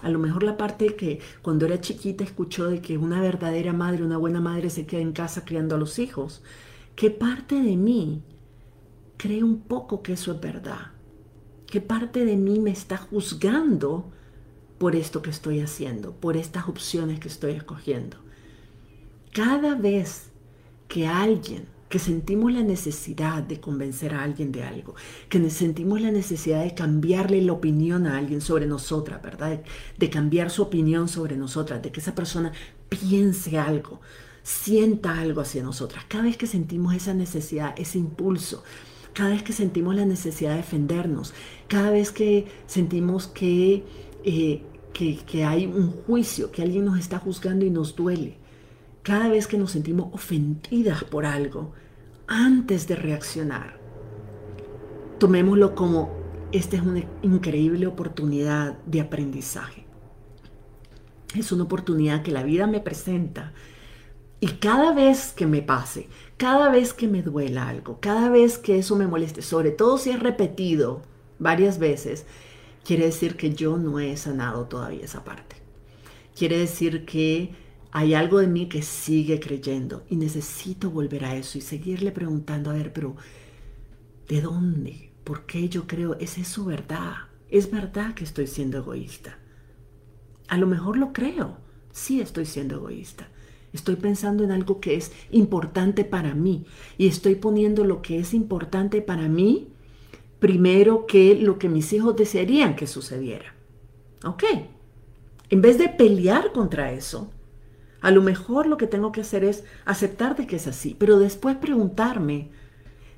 A 0.01 0.09
lo 0.09 0.19
mejor 0.19 0.43
la 0.43 0.57
parte 0.57 0.95
que 0.95 1.19
cuando 1.41 1.65
era 1.65 1.81
chiquita 1.81 2.23
escuchó 2.23 2.67
de 2.67 2.81
que 2.81 2.97
una 2.97 3.21
verdadera 3.21 3.73
madre, 3.73 4.03
una 4.03 4.17
buena 4.17 4.39
madre 4.39 4.69
se 4.69 4.85
queda 4.85 5.01
en 5.01 5.11
casa 5.11 5.45
criando 5.45 5.75
a 5.75 5.79
los 5.79 5.99
hijos. 5.99 6.41
¿Qué 6.95 7.11
parte 7.11 7.55
de 7.55 7.75
mí 7.75 8.21
cree 9.17 9.43
un 9.43 9.61
poco 9.61 10.01
que 10.01 10.13
eso 10.13 10.31
es 10.31 10.39
verdad? 10.39 10.91
¿Qué 11.67 11.81
parte 11.81 12.25
de 12.25 12.35
mí 12.35 12.59
me 12.59 12.71
está 12.71 12.97
juzgando 12.97 14.09
por 14.77 14.95
esto 14.95 15.21
que 15.21 15.29
estoy 15.29 15.59
haciendo, 15.59 16.13
por 16.13 16.37
estas 16.37 16.67
opciones 16.67 17.19
que 17.19 17.27
estoy 17.27 17.51
escogiendo? 17.51 18.17
Cada 19.33 19.75
vez 19.75 20.31
que 20.87 21.05
alguien, 21.07 21.67
que 21.89 21.99
sentimos 21.99 22.53
la 22.53 22.61
necesidad 22.61 23.41
de 23.41 23.59
convencer 23.59 24.13
a 24.13 24.23
alguien 24.23 24.51
de 24.51 24.63
algo, 24.63 24.95
que 25.27 25.49
sentimos 25.49 25.99
la 25.99 26.11
necesidad 26.11 26.63
de 26.63 26.75
cambiarle 26.75 27.41
la 27.41 27.53
opinión 27.53 28.05
a 28.05 28.17
alguien 28.17 28.41
sobre 28.41 28.67
nosotras, 28.67 29.21
¿verdad? 29.21 29.61
De 29.97 30.09
cambiar 30.09 30.51
su 30.51 30.61
opinión 30.61 31.07
sobre 31.07 31.35
nosotras, 31.35 31.81
de 31.81 31.91
que 31.91 31.99
esa 31.99 32.13
persona 32.13 32.53
piense 32.89 33.57
algo, 33.57 33.99
sienta 34.43 35.19
algo 35.19 35.41
hacia 35.41 35.63
nosotras. 35.63 36.05
Cada 36.07 36.25
vez 36.25 36.37
que 36.37 36.47
sentimos 36.47 36.93
esa 36.93 37.15
necesidad, 37.15 37.73
ese 37.77 37.97
impulso, 37.97 38.63
cada 39.13 39.31
vez 39.31 39.41
que 39.41 39.53
sentimos 39.53 39.95
la 39.95 40.05
necesidad 40.05 40.51
de 40.51 40.57
defendernos, 40.57 41.33
cada 41.67 41.89
vez 41.89 42.11
que 42.11 42.47
sentimos 42.67 43.31
eh, 43.41 43.83
que, 44.93 45.17
que, 45.25 45.43
hay 45.43 45.65
un 45.65 45.91
juicio, 45.91 46.51
que 46.51 46.61
alguien 46.61 46.85
nos 46.85 46.99
está 46.99 47.17
juzgando 47.17 47.65
y 47.65 47.71
nos 47.71 47.95
duele, 47.95 48.37
cada 49.03 49.29
vez 49.29 49.47
que 49.47 49.57
nos 49.57 49.71
sentimos 49.71 50.13
ofendidas 50.13 51.03
por 51.03 51.25
algo, 51.25 51.73
antes 52.27 52.87
de 52.87 52.95
reaccionar, 52.95 53.79
tomémoslo 55.17 55.75
como 55.75 56.11
esta 56.51 56.77
es 56.77 56.81
una 56.81 57.03
increíble 57.21 57.87
oportunidad 57.87 58.77
de 58.85 59.01
aprendizaje. 59.01 59.85
Es 61.35 61.51
una 61.51 61.63
oportunidad 61.63 62.23
que 62.23 62.31
la 62.31 62.43
vida 62.43 62.65
me 62.65 62.79
presenta 62.79 63.53
y 64.39 64.47
cada 64.47 64.93
vez 64.93 65.33
que 65.33 65.45
me 65.45 65.61
pase, 65.61 66.07
cada 66.37 66.69
vez 66.69 66.93
que 66.93 67.07
me 67.07 67.21
duela 67.21 67.67
algo, 67.67 67.99
cada 67.99 68.29
vez 68.29 68.57
que 68.57 68.79
eso 68.79 68.95
me 68.95 69.05
moleste, 69.05 69.41
sobre 69.41 69.71
todo 69.71 69.97
si 69.97 70.11
es 70.11 70.19
repetido 70.19 71.01
varias 71.39 71.77
veces, 71.77 72.25
quiere 72.83 73.05
decir 73.05 73.35
que 73.35 73.53
yo 73.53 73.77
no 73.77 73.99
he 73.99 74.15
sanado 74.17 74.65
todavía 74.65 75.03
esa 75.03 75.23
parte. 75.23 75.57
Quiere 76.35 76.57
decir 76.57 77.05
que 77.05 77.53
hay 77.91 78.13
algo 78.13 78.39
de 78.39 78.47
mí 78.47 78.67
que 78.69 78.81
sigue 78.81 79.39
creyendo 79.39 80.03
y 80.09 80.15
necesito 80.15 80.91
volver 80.91 81.25
a 81.25 81.35
eso 81.35 81.57
y 81.57 81.61
seguirle 81.61 82.11
preguntando, 82.11 82.69
a 82.69 82.73
ver, 82.73 82.93
pero 82.93 83.15
¿de 84.27 84.41
dónde? 84.41 85.11
¿Por 85.23 85.45
qué 85.45 85.69
yo 85.69 85.87
creo? 85.87 86.15
¿Es 86.19 86.37
eso 86.37 86.65
verdad? 86.65 87.13
¿Es 87.49 87.71
verdad 87.71 88.13
que 88.13 88.23
estoy 88.23 88.47
siendo 88.47 88.77
egoísta? 88.77 89.39
A 90.47 90.57
lo 90.57 90.67
mejor 90.67 90.97
lo 90.97 91.13
creo, 91.13 91.57
sí 91.91 92.21
estoy 92.21 92.45
siendo 92.45 92.75
egoísta 92.75 93.27
Estoy 93.73 93.95
pensando 93.95 94.43
en 94.43 94.51
algo 94.51 94.79
que 94.79 94.95
es 94.95 95.11
importante 95.31 96.03
para 96.03 96.33
mí 96.33 96.65
y 96.97 97.07
estoy 97.07 97.35
poniendo 97.35 97.83
lo 97.83 98.01
que 98.01 98.19
es 98.19 98.33
importante 98.33 99.01
para 99.01 99.27
mí 99.27 99.67
primero 100.39 101.05
que 101.05 101.35
lo 101.35 101.59
que 101.59 101.69
mis 101.69 101.93
hijos 101.93 102.15
desearían 102.15 102.75
que 102.75 102.87
sucediera. 102.87 103.53
¿Ok? 104.25 104.43
En 105.49 105.61
vez 105.61 105.77
de 105.77 105.89
pelear 105.89 106.51
contra 106.51 106.91
eso, 106.91 107.31
a 108.01 108.11
lo 108.11 108.21
mejor 108.21 108.67
lo 108.67 108.77
que 108.77 108.87
tengo 108.87 109.11
que 109.11 109.21
hacer 109.21 109.43
es 109.43 109.63
aceptar 109.85 110.35
de 110.35 110.47
que 110.47 110.55
es 110.55 110.67
así, 110.67 110.95
pero 110.97 111.19
después 111.19 111.57
preguntarme 111.57 112.49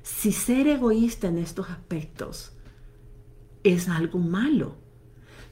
si 0.02 0.32
ser 0.32 0.66
egoísta 0.66 1.28
en 1.28 1.38
estos 1.38 1.70
aspectos 1.70 2.52
es 3.62 3.88
algo 3.88 4.18
malo. 4.18 4.76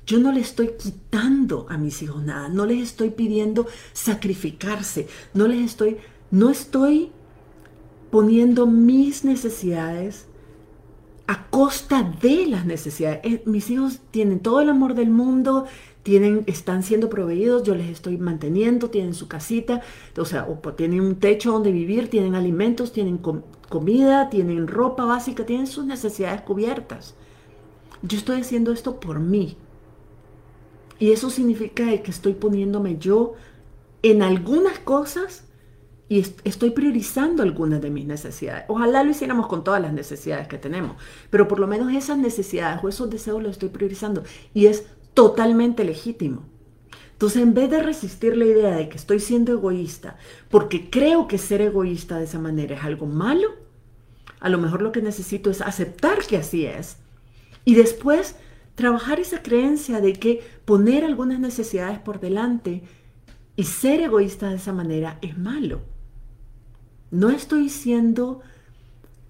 Yo 0.06 0.18
no 0.18 0.32
le 0.32 0.40
estoy 0.40 0.72
quitando 0.78 1.66
a 1.68 1.78
mis 1.78 2.02
hijos 2.02 2.22
nada, 2.22 2.48
no 2.48 2.66
les 2.66 2.82
estoy 2.82 3.10
pidiendo 3.10 3.66
sacrificarse, 3.92 5.06
no 5.34 5.46
les 5.46 5.64
estoy, 5.64 5.98
no 6.30 6.50
estoy 6.50 7.12
poniendo 8.10 8.66
mis 8.66 9.24
necesidades 9.24 10.26
a 11.28 11.46
costa 11.48 12.02
de 12.20 12.46
las 12.46 12.66
necesidades. 12.66 13.20
Eh, 13.22 13.42
mis 13.46 13.70
hijos 13.70 14.00
tienen 14.10 14.40
todo 14.40 14.60
el 14.60 14.68
amor 14.68 14.94
del 14.94 15.10
mundo, 15.10 15.66
tienen, 16.02 16.44
están 16.46 16.82
siendo 16.82 17.10
proveídos, 17.10 17.62
yo 17.62 17.74
les 17.74 17.88
estoy 17.88 18.16
manteniendo, 18.16 18.90
tienen 18.90 19.14
su 19.14 19.28
casita, 19.28 19.82
o 20.16 20.24
sea, 20.24 20.46
o 20.46 20.56
tienen 20.72 21.00
un 21.00 21.16
techo 21.16 21.52
donde 21.52 21.72
vivir, 21.72 22.08
tienen 22.08 22.34
alimentos, 22.34 22.92
tienen 22.92 23.18
comida, 23.68 24.30
tienen 24.30 24.66
ropa 24.66 25.04
básica, 25.04 25.44
tienen 25.44 25.66
sus 25.66 25.84
necesidades 25.84 26.40
cubiertas. 26.42 27.14
Yo 28.02 28.16
estoy 28.16 28.40
haciendo 28.40 28.72
esto 28.72 28.98
por 28.98 29.20
mí. 29.20 29.56
Y 30.98 31.12
eso 31.12 31.30
significa 31.30 31.84
que 32.02 32.10
estoy 32.10 32.34
poniéndome 32.34 32.98
yo 32.98 33.34
en 34.02 34.22
algunas 34.22 34.78
cosas 34.78 35.44
y 36.08 36.18
estoy 36.44 36.70
priorizando 36.70 37.42
algunas 37.42 37.80
de 37.80 37.88
mis 37.88 38.04
necesidades. 38.04 38.64
Ojalá 38.68 39.04
lo 39.04 39.10
hiciéramos 39.10 39.46
con 39.46 39.62
todas 39.62 39.80
las 39.80 39.92
necesidades 39.92 40.48
que 40.48 40.58
tenemos, 40.58 40.96
pero 41.30 41.46
por 41.46 41.60
lo 41.60 41.66
menos 41.66 41.92
esas 41.92 42.18
necesidades 42.18 42.82
o 42.82 42.88
esos 42.88 43.08
deseos 43.08 43.42
los 43.42 43.52
estoy 43.52 43.68
priorizando 43.68 44.24
y 44.52 44.66
es 44.66 44.86
totalmente 45.20 45.84
legítimo. 45.84 46.44
Entonces, 47.12 47.42
en 47.42 47.52
vez 47.52 47.68
de 47.68 47.82
resistir 47.82 48.38
la 48.38 48.46
idea 48.46 48.74
de 48.74 48.88
que 48.88 48.96
estoy 48.96 49.20
siendo 49.20 49.52
egoísta, 49.52 50.16
porque 50.48 50.88
creo 50.88 51.28
que 51.28 51.36
ser 51.36 51.60
egoísta 51.60 52.16
de 52.16 52.24
esa 52.24 52.38
manera 52.38 52.76
es 52.76 52.84
algo 52.84 53.04
malo, 53.04 53.48
a 54.40 54.48
lo 54.48 54.56
mejor 54.56 54.80
lo 54.80 54.92
que 54.92 55.02
necesito 55.02 55.50
es 55.50 55.60
aceptar 55.60 56.20
que 56.26 56.38
así 56.38 56.64
es 56.64 56.96
y 57.66 57.74
después 57.74 58.36
trabajar 58.74 59.20
esa 59.20 59.42
creencia 59.42 60.00
de 60.00 60.14
que 60.14 60.42
poner 60.64 61.04
algunas 61.04 61.38
necesidades 61.38 61.98
por 61.98 62.18
delante 62.18 62.82
y 63.56 63.64
ser 63.64 64.00
egoísta 64.00 64.48
de 64.48 64.56
esa 64.56 64.72
manera 64.72 65.18
es 65.20 65.36
malo. 65.36 65.82
No 67.10 67.28
estoy 67.28 67.68
siendo, 67.68 68.40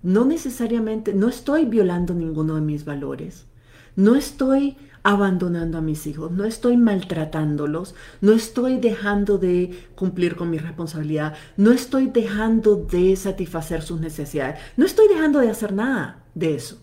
no 0.04 0.24
necesariamente, 0.24 1.14
no 1.14 1.28
estoy 1.28 1.64
violando 1.64 2.14
ninguno 2.14 2.54
de 2.54 2.60
mis 2.60 2.84
valores. 2.84 3.48
No 3.96 4.14
estoy 4.14 4.76
abandonando 5.02 5.78
a 5.78 5.80
mis 5.80 6.06
hijos, 6.06 6.30
no 6.30 6.44
estoy 6.44 6.76
maltratándolos, 6.76 7.94
no 8.20 8.32
estoy 8.32 8.78
dejando 8.78 9.38
de 9.38 9.88
cumplir 9.94 10.36
con 10.36 10.50
mi 10.50 10.58
responsabilidad, 10.58 11.34
no 11.56 11.72
estoy 11.72 12.08
dejando 12.08 12.76
de 12.76 13.16
satisfacer 13.16 13.82
sus 13.82 14.00
necesidades, 14.00 14.60
no 14.76 14.84
estoy 14.84 15.08
dejando 15.08 15.38
de 15.40 15.50
hacer 15.50 15.72
nada 15.72 16.24
de 16.34 16.54
eso. 16.54 16.82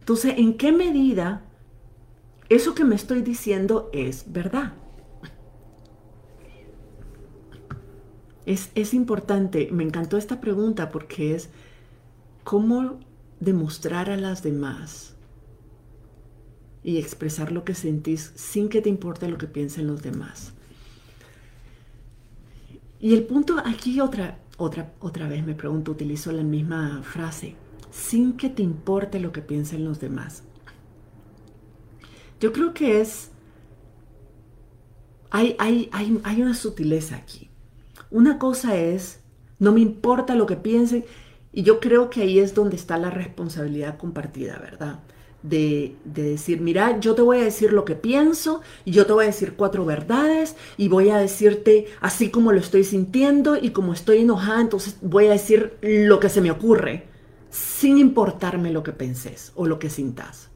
Entonces, 0.00 0.34
¿en 0.36 0.58
qué 0.58 0.72
medida 0.72 1.42
eso 2.50 2.74
que 2.74 2.84
me 2.84 2.94
estoy 2.94 3.22
diciendo 3.22 3.88
es 3.92 4.30
verdad? 4.30 4.74
Es, 8.44 8.92
importante, 8.92 9.70
me 9.72 9.84
encantó 9.84 10.18
esta 10.18 10.38
pregunta 10.38 10.90
porque 10.90 11.34
es 11.34 11.48
cómo 12.42 13.00
demostrar 13.40 14.10
a 14.10 14.18
las 14.18 14.42
demás 14.42 15.13
y 16.84 16.98
expresar 16.98 17.50
lo 17.50 17.64
que 17.64 17.74
sentís 17.74 18.32
sin 18.36 18.68
que 18.68 18.82
te 18.82 18.90
importe 18.90 19.26
lo 19.26 19.38
que 19.38 19.46
piensen 19.46 19.86
los 19.86 20.02
demás. 20.02 20.52
Y 23.00 23.14
el 23.14 23.24
punto 23.24 23.56
aquí 23.64 24.00
otra, 24.00 24.38
otra, 24.58 24.92
otra 25.00 25.26
vez 25.26 25.44
me 25.44 25.54
pregunto, 25.54 25.92
utilizo 25.92 26.30
la 26.30 26.42
misma 26.42 27.02
frase, 27.02 27.56
sin 27.90 28.36
que 28.36 28.50
te 28.50 28.62
importe 28.62 29.18
lo 29.18 29.32
que 29.32 29.40
piensen 29.40 29.84
los 29.84 29.98
demás. 29.98 30.42
Yo 32.38 32.52
creo 32.52 32.74
que 32.74 33.00
es, 33.00 33.30
hay, 35.30 35.56
hay, 35.58 35.88
hay, 35.92 36.20
hay 36.22 36.42
una 36.42 36.54
sutileza 36.54 37.16
aquí. 37.16 37.50
Una 38.10 38.38
cosa 38.38 38.76
es, 38.76 39.20
no 39.58 39.72
me 39.72 39.80
importa 39.80 40.34
lo 40.34 40.44
que 40.44 40.56
piensen, 40.56 41.04
y 41.50 41.62
yo 41.62 41.80
creo 41.80 42.10
que 42.10 42.22
ahí 42.22 42.38
es 42.38 42.54
donde 42.54 42.76
está 42.76 42.98
la 42.98 43.10
responsabilidad 43.10 43.96
compartida, 43.96 44.58
¿verdad? 44.58 45.00
De, 45.44 45.94
decir, 46.04 46.62
mira, 46.62 46.98
yo 47.00 47.14
te 47.14 47.20
voy 47.20 47.38
a 47.38 47.44
decir 47.44 47.70
lo 47.74 47.84
que 47.84 47.94
pienso, 47.94 48.62
y 48.86 48.92
yo 48.92 49.04
te 49.04 49.12
voy 49.12 49.24
a 49.24 49.26
decir 49.26 49.52
cuatro 49.56 49.84
verdades, 49.84 50.56
y 50.78 50.88
voy 50.88 51.10
a 51.10 51.18
decirte 51.18 51.86
así 52.00 52.30
como 52.30 52.50
lo 52.50 52.60
estoy 52.60 52.82
sintiendo, 52.82 53.56
y 53.60 53.70
como 53.70 53.92
estoy 53.92 54.22
enojada, 54.22 54.62
entonces 54.62 54.96
voy 55.02 55.26
a 55.26 55.32
decir 55.32 55.76
lo 55.82 56.18
que 56.18 56.30
se 56.30 56.40
me 56.40 56.50
ocurre, 56.50 57.08
sin 57.50 57.98
importarme 57.98 58.72
lo 58.72 58.82
que 58.82 58.92
penses 58.92 59.52
o 59.54 59.66
lo 59.66 59.78
que 59.78 59.90
sintas. 59.90 60.48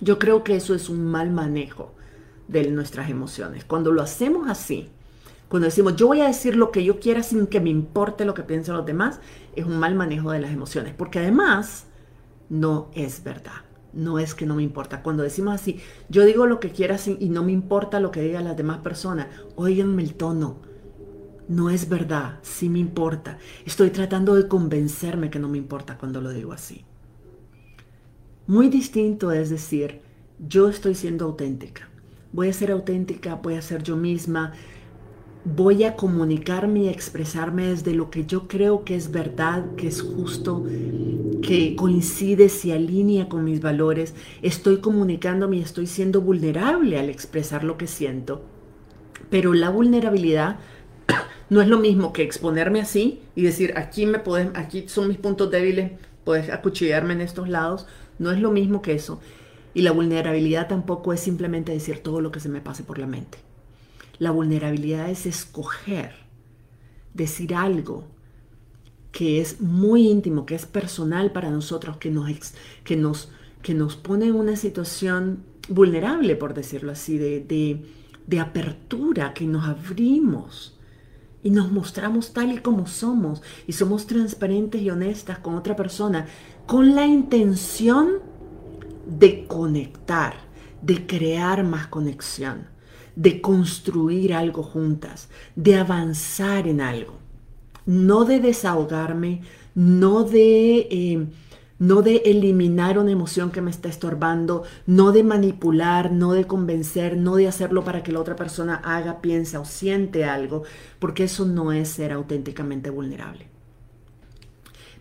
Yo 0.00 0.18
creo 0.18 0.42
que 0.42 0.56
eso 0.56 0.74
es 0.74 0.88
un 0.88 1.04
mal 1.04 1.30
manejo 1.30 1.94
de 2.48 2.70
nuestras 2.70 3.10
emociones. 3.10 3.64
Cuando 3.64 3.92
lo 3.92 4.00
hacemos 4.00 4.48
así, 4.48 4.88
cuando 5.48 5.66
decimos 5.66 5.96
yo 5.96 6.06
voy 6.06 6.22
a 6.22 6.28
decir 6.28 6.56
lo 6.56 6.70
que 6.70 6.84
yo 6.84 6.98
quiera 6.98 7.22
sin 7.22 7.46
que 7.46 7.60
me 7.60 7.70
importe 7.70 8.24
lo 8.24 8.34
que 8.34 8.42
piensen 8.42 8.74
los 8.74 8.86
demás, 8.86 9.20
es 9.54 9.66
un 9.66 9.78
mal 9.78 9.94
manejo 9.94 10.30
de 10.30 10.40
las 10.40 10.52
emociones, 10.52 10.94
porque 10.96 11.18
además 11.18 11.86
no 12.50 12.90
es 12.94 13.24
verdad. 13.24 13.64
No 13.92 14.18
es 14.18 14.34
que 14.34 14.46
no 14.46 14.54
me 14.54 14.62
importa. 14.62 15.02
Cuando 15.02 15.22
decimos 15.22 15.54
así, 15.54 15.80
yo 16.08 16.24
digo 16.24 16.46
lo 16.46 16.60
que 16.60 16.70
quiera 16.70 16.96
y 17.18 17.28
no 17.30 17.42
me 17.42 17.52
importa 17.52 17.98
lo 17.98 18.10
que 18.10 18.20
digan 18.20 18.44
las 18.44 18.56
demás 18.56 18.78
personas, 18.78 19.28
oíganme 19.56 20.02
el 20.02 20.14
tono. 20.14 20.58
No 21.48 21.70
es 21.70 21.88
verdad, 21.88 22.38
sí 22.42 22.68
me 22.68 22.78
importa. 22.78 23.38
Estoy 23.64 23.90
tratando 23.90 24.34
de 24.36 24.46
convencerme 24.46 25.30
que 25.30 25.40
no 25.40 25.48
me 25.48 25.58
importa 25.58 25.98
cuando 25.98 26.20
lo 26.20 26.30
digo 26.30 26.52
así. 26.52 26.84
Muy 28.46 28.68
distinto 28.68 29.32
es 29.32 29.50
decir, 29.50 30.02
yo 30.38 30.68
estoy 30.68 30.94
siendo 30.94 31.24
auténtica. 31.24 31.88
Voy 32.32 32.48
a 32.48 32.52
ser 32.52 32.70
auténtica, 32.70 33.34
voy 33.34 33.54
a 33.54 33.62
ser 33.62 33.82
yo 33.82 33.96
misma, 33.96 34.52
voy 35.44 35.84
a 35.84 35.96
comunicarme 35.96 36.80
y 36.80 36.88
expresarme 36.88 37.68
desde 37.68 37.94
lo 37.94 38.10
que 38.10 38.26
yo 38.26 38.46
creo 38.46 38.84
que 38.84 38.94
es 38.94 39.10
verdad, 39.10 39.64
que 39.76 39.88
es 39.88 40.02
justo, 40.02 40.64
que 41.42 41.74
coincide, 41.76 42.48
se 42.48 42.72
alinea 42.72 43.28
con 43.28 43.44
mis 43.44 43.60
valores. 43.60 44.14
Estoy 44.42 44.78
comunicándome 44.78 45.58
y 45.58 45.62
estoy 45.62 45.86
siendo 45.86 46.20
vulnerable 46.20 46.98
al 46.98 47.08
expresar 47.08 47.64
lo 47.64 47.78
que 47.78 47.86
siento. 47.86 48.42
Pero 49.30 49.54
la 49.54 49.70
vulnerabilidad 49.70 50.58
no 51.48 51.60
es 51.60 51.68
lo 51.68 51.78
mismo 51.78 52.12
que 52.12 52.22
exponerme 52.22 52.80
así 52.80 53.20
y 53.34 53.42
decir, 53.42 53.74
aquí 53.76 54.06
me 54.06 54.20
aquí 54.54 54.88
son 54.88 55.08
mis 55.08 55.18
puntos 55.18 55.50
débiles, 55.50 55.92
puedes 56.24 56.50
acuchillarme 56.50 57.14
en 57.14 57.22
estos 57.22 57.48
lados. 57.48 57.86
No 58.18 58.30
es 58.30 58.40
lo 58.40 58.50
mismo 58.50 58.82
que 58.82 58.92
eso. 58.92 59.20
Y 59.72 59.82
la 59.82 59.92
vulnerabilidad 59.92 60.68
tampoco 60.68 61.12
es 61.12 61.20
simplemente 61.20 61.72
decir 61.72 62.00
todo 62.00 62.20
lo 62.20 62.30
que 62.30 62.40
se 62.40 62.48
me 62.48 62.60
pase 62.60 62.82
por 62.82 62.98
la 62.98 63.06
mente. 63.06 63.38
La 64.20 64.32
vulnerabilidad 64.32 65.08
es 65.08 65.24
escoger, 65.24 66.12
decir 67.14 67.54
algo 67.54 68.04
que 69.12 69.40
es 69.40 69.62
muy 69.62 70.08
íntimo, 70.08 70.44
que 70.44 70.54
es 70.54 70.66
personal 70.66 71.32
para 71.32 71.50
nosotros, 71.50 71.96
que 71.96 72.10
nos, 72.10 72.30
que 72.84 72.96
nos, 72.96 73.30
que 73.62 73.72
nos 73.72 73.96
pone 73.96 74.26
en 74.26 74.34
una 74.34 74.56
situación 74.56 75.42
vulnerable, 75.70 76.36
por 76.36 76.52
decirlo 76.52 76.92
así, 76.92 77.16
de, 77.16 77.82
de 78.26 78.40
apertura, 78.40 79.32
que 79.32 79.46
nos 79.46 79.66
abrimos 79.66 80.78
y 81.42 81.48
nos 81.48 81.72
mostramos 81.72 82.34
tal 82.34 82.52
y 82.52 82.58
como 82.58 82.86
somos 82.86 83.40
y 83.66 83.72
somos 83.72 84.06
transparentes 84.06 84.82
y 84.82 84.90
honestas 84.90 85.38
con 85.38 85.54
otra 85.54 85.76
persona 85.76 86.26
con 86.66 86.94
la 86.94 87.06
intención 87.06 88.18
de 89.06 89.46
conectar, 89.46 90.34
de 90.82 91.06
crear 91.06 91.64
más 91.64 91.86
conexión 91.86 92.69
de 93.20 93.42
construir 93.42 94.32
algo 94.32 94.62
juntas, 94.62 95.28
de 95.54 95.76
avanzar 95.76 96.66
en 96.66 96.80
algo, 96.80 97.18
no 97.84 98.24
de 98.24 98.40
desahogarme, 98.40 99.42
no 99.74 100.24
de, 100.24 100.88
eh, 100.90 101.26
no 101.78 102.00
de 102.00 102.22
eliminar 102.24 102.98
una 102.98 103.10
emoción 103.10 103.50
que 103.50 103.60
me 103.60 103.70
está 103.70 103.90
estorbando, 103.90 104.62
no 104.86 105.12
de 105.12 105.22
manipular, 105.22 106.12
no 106.12 106.32
de 106.32 106.46
convencer, 106.46 107.18
no 107.18 107.36
de 107.36 107.46
hacerlo 107.46 107.84
para 107.84 108.02
que 108.02 108.10
la 108.10 108.20
otra 108.20 108.36
persona 108.36 108.76
haga, 108.76 109.20
piensa 109.20 109.60
o 109.60 109.66
siente 109.66 110.24
algo, 110.24 110.62
porque 110.98 111.24
eso 111.24 111.44
no 111.44 111.72
es 111.72 111.90
ser 111.90 112.12
auténticamente 112.12 112.88
vulnerable. 112.88 113.48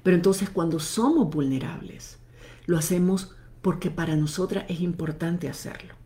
Pero 0.04 0.18
entonces 0.18 0.50
cuando 0.50 0.80
somos 0.80 1.30
vulnerables, 1.30 2.20
lo 2.66 2.78
hacemos 2.78 3.34
porque 3.62 3.90
para 3.90 4.18
nosotras 4.18 4.66
es 4.68 4.82
importante 4.82 5.48
hacerlo. 5.48 5.99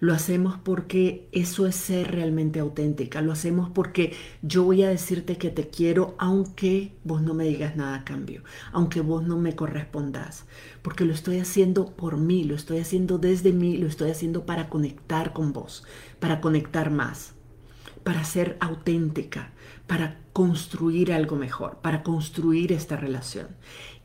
Lo 0.00 0.14
hacemos 0.14 0.56
porque 0.62 1.28
eso 1.32 1.66
es 1.66 1.74
ser 1.74 2.12
realmente 2.12 2.60
auténtica. 2.60 3.20
Lo 3.20 3.32
hacemos 3.32 3.68
porque 3.68 4.12
yo 4.42 4.62
voy 4.62 4.84
a 4.84 4.88
decirte 4.88 5.38
que 5.38 5.50
te 5.50 5.68
quiero 5.68 6.14
aunque 6.18 6.92
vos 7.02 7.20
no 7.20 7.34
me 7.34 7.44
digas 7.44 7.74
nada 7.74 7.96
a 7.96 8.04
cambio, 8.04 8.44
aunque 8.72 9.00
vos 9.00 9.24
no 9.24 9.38
me 9.38 9.56
correspondas. 9.56 10.44
Porque 10.82 11.04
lo 11.04 11.12
estoy 11.12 11.40
haciendo 11.40 11.96
por 11.96 12.16
mí, 12.16 12.44
lo 12.44 12.54
estoy 12.54 12.78
haciendo 12.78 13.18
desde 13.18 13.52
mí, 13.52 13.76
lo 13.76 13.88
estoy 13.88 14.10
haciendo 14.10 14.46
para 14.46 14.68
conectar 14.68 15.32
con 15.32 15.52
vos, 15.52 15.84
para 16.20 16.40
conectar 16.40 16.90
más, 16.90 17.34
para 18.04 18.22
ser 18.22 18.56
auténtica, 18.60 19.52
para 19.88 20.20
construir 20.32 21.12
algo 21.12 21.34
mejor, 21.34 21.78
para 21.82 22.04
construir 22.04 22.72
esta 22.72 22.96
relación. 22.96 23.48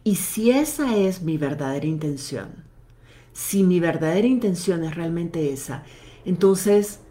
Y 0.04 0.16
si 0.16 0.50
esa 0.50 0.98
es 0.98 1.22
mi 1.22 1.38
verdadera 1.38 1.86
intención, 1.86 2.63
si 3.34 3.64
mi 3.64 3.80
verdadera 3.80 4.28
intención 4.28 4.84
es 4.84 4.96
realmente 4.96 5.52
esa, 5.52 5.84
entonces 6.24 7.02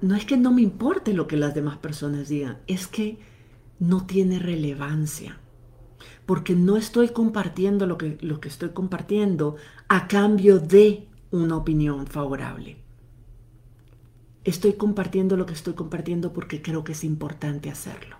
no 0.00 0.14
es 0.14 0.24
que 0.24 0.36
no 0.36 0.52
me 0.52 0.62
importe 0.62 1.14
lo 1.14 1.26
que 1.26 1.36
las 1.36 1.54
demás 1.54 1.78
personas 1.78 2.28
digan, 2.28 2.58
es 2.66 2.86
que 2.86 3.18
no 3.78 4.06
tiene 4.06 4.38
relevancia. 4.38 5.38
Porque 6.26 6.54
no 6.54 6.76
estoy 6.76 7.08
compartiendo 7.08 7.86
lo 7.86 7.98
que, 7.98 8.18
lo 8.20 8.40
que 8.40 8.48
estoy 8.48 8.70
compartiendo 8.70 9.56
a 9.88 10.06
cambio 10.06 10.58
de 10.58 11.08
una 11.30 11.56
opinión 11.56 12.06
favorable. 12.06 12.76
Estoy 14.44 14.74
compartiendo 14.74 15.36
lo 15.36 15.46
que 15.46 15.54
estoy 15.54 15.74
compartiendo 15.74 16.32
porque 16.32 16.62
creo 16.62 16.84
que 16.84 16.92
es 16.92 17.04
importante 17.04 17.70
hacerlo. 17.70 18.16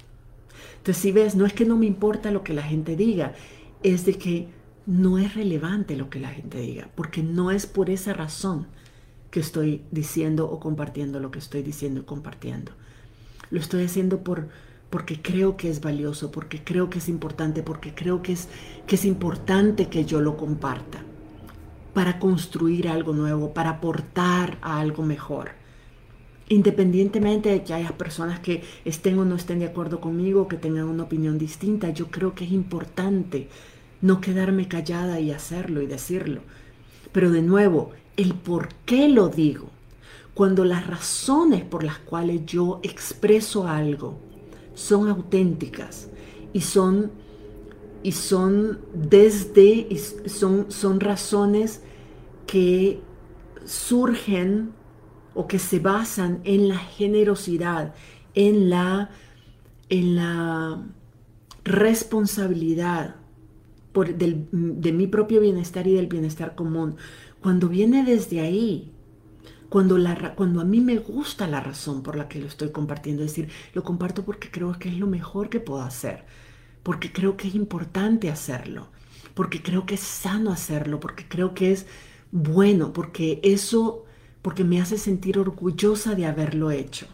Entonces, 0.79 1.03
si 1.03 1.13
ves, 1.13 1.35
no 1.35 1.47
es 1.47 1.53
que 1.53 1.65
no 1.65 1.77
me 1.77 1.87
importa 1.87 2.31
lo 2.31 2.43
que 2.43 2.55
la 2.55 2.63
gente 2.63 2.97
diga, 2.97 3.35
es 3.83 4.05
de 4.05 4.15
que 4.15 4.49
no 4.87 5.19
es 5.19 5.35
relevante 5.35 5.97
lo 5.97 6.11
que 6.11 6.21
la 6.21 6.31
gente 6.31 6.59
diga, 6.59 6.89
porque 6.95 7.23
no 7.23 7.51
es 7.51 7.67
por 7.67 7.91
esa 7.91 8.13
razón 8.13 8.67
que 9.31 9.41
estoy 9.41 9.83
diciendo 9.91 10.51
o 10.51 10.59
compartiendo 10.59 11.21
lo 11.21 11.31
que 11.31 11.39
estoy 11.39 11.63
diciendo 11.63 12.01
y 12.01 12.05
compartiendo. 12.05 12.73
Lo 13.51 13.61
estoy 13.61 13.85
haciendo 13.85 14.25
por, 14.25 14.49
porque 14.91 15.23
creo 15.23 15.57
que 15.57 15.71
es 15.71 15.81
valioso, 15.81 16.33
porque 16.33 16.63
creo 16.63 16.91
que 16.91 16.99
es 16.99 17.09
importante, 17.09 17.63
porque 17.63 17.95
creo 17.95 18.23
que 18.23 18.33
es, 18.33 18.49
que 18.87 18.97
es 18.97 19.05
importante 19.05 19.89
que 19.89 20.05
yo 20.05 20.21
lo 20.21 20.37
comparta 20.37 21.03
para 21.95 22.19
construir 22.19 22.89
algo 22.89 23.13
nuevo, 23.13 23.53
para 23.53 23.71
aportar 23.71 24.59
a 24.63 24.81
algo 24.81 25.03
mejor. 25.03 25.51
Independientemente 26.49 27.49
de 27.49 27.63
que 27.63 27.75
haya 27.75 27.97
personas 27.97 28.41
que 28.41 28.65
estén 28.85 29.19
o 29.21 29.25
no 29.25 29.37
estén 29.37 29.61
de 29.61 29.67
acuerdo 29.67 30.01
conmigo, 30.01 30.49
que 30.49 30.57
tengan 30.57 30.89
una 30.89 31.05
opinión 31.05 31.39
distinta, 31.39 31.91
yo 31.91 32.09
creo 32.11 32.35
que 32.35 32.45
es 32.45 32.51
importante 32.51 33.49
no 34.03 34.21
quedarme 34.21 34.69
callada 34.69 35.21
y 35.21 35.31
hacerlo 35.31 35.83
y 35.83 35.87
decirlo. 35.87 36.43
Pero 37.13 37.31
de 37.31 37.43
nuevo, 37.43 37.91
el 38.17 38.35
por 38.35 38.69
qué 38.87 39.09
lo 39.09 39.29
digo, 39.29 39.69
cuando 40.35 40.65
las 40.65 40.87
razones 40.87 41.65
por 41.65 41.85
las 41.85 41.99
cuales 41.99 42.47
yo 42.47 42.81
expreso 42.83 43.67
algo 43.67 44.19
son 44.75 45.09
auténticas 45.09 46.09
y 46.53 46.61
son 46.63 47.11
y 48.03 48.13
son 48.13 48.79
desde 48.95 49.89
son 50.27 50.71
son 50.71 51.01
razones 51.01 51.83
que 52.47 53.01
surgen 53.67 54.73
o 55.35 55.47
que 55.47 55.59
se 55.59 55.79
basan 55.79 56.41
en 56.45 56.69
la 56.69 56.79
generosidad, 56.79 57.95
en 58.35 58.71
la 58.71 59.11
en 59.91 60.17
la 60.17 60.83
responsabilidad 61.65 63.17
de 63.95 64.93
mi 64.93 65.07
propio 65.07 65.41
bienestar 65.41 65.87
y 65.87 65.95
del 65.95 66.07
bienestar 66.07 66.55
común, 66.55 66.97
cuando 67.41 67.69
viene 67.69 68.05
desde 68.05 68.41
ahí, 68.41 68.93
cuando, 69.69 69.99
la, 69.99 70.35
cuando 70.35 70.61
a 70.61 70.65
mí 70.65 70.81
me 70.81 70.99
gusta 70.99 71.47
la 71.47 71.61
razón 71.61 72.03
por 72.03 72.17
la 72.17 72.29
que 72.29 72.41
lo 72.41 72.47
estoy 72.47 72.71
compartiendo, 72.71 73.23
es 73.23 73.31
decir, 73.31 73.49
lo 73.73 73.83
comparto 73.85 74.25
porque 74.25 74.51
creo 74.51 74.79
que 74.79 74.89
es 74.89 74.99
lo 74.99 75.07
mejor 75.07 75.49
que 75.49 75.61
puedo 75.61 75.83
hacer, 75.83 76.25
porque 76.83 77.13
creo 77.13 77.37
que 77.37 77.49
es 77.49 77.55
importante 77.55 78.29
hacerlo, 78.31 78.89
porque 79.35 79.63
creo 79.63 79.87
que 79.87 79.95
es 79.95 80.01
sano 80.01 80.51
hacerlo, 80.51 80.99
porque 81.01 81.27
creo 81.29 81.55
que 81.55 81.73
es 81.73 81.87
bueno, 82.33 82.93
porque 82.93 83.41
eso, 83.43 84.05
porque 84.43 84.65
me 84.65 84.81
hace 84.81 84.99
sentir 84.99 85.39
orgullosa 85.39 86.15
de 86.15 86.27
haberlo 86.27 86.71
hecho. 86.73 87.07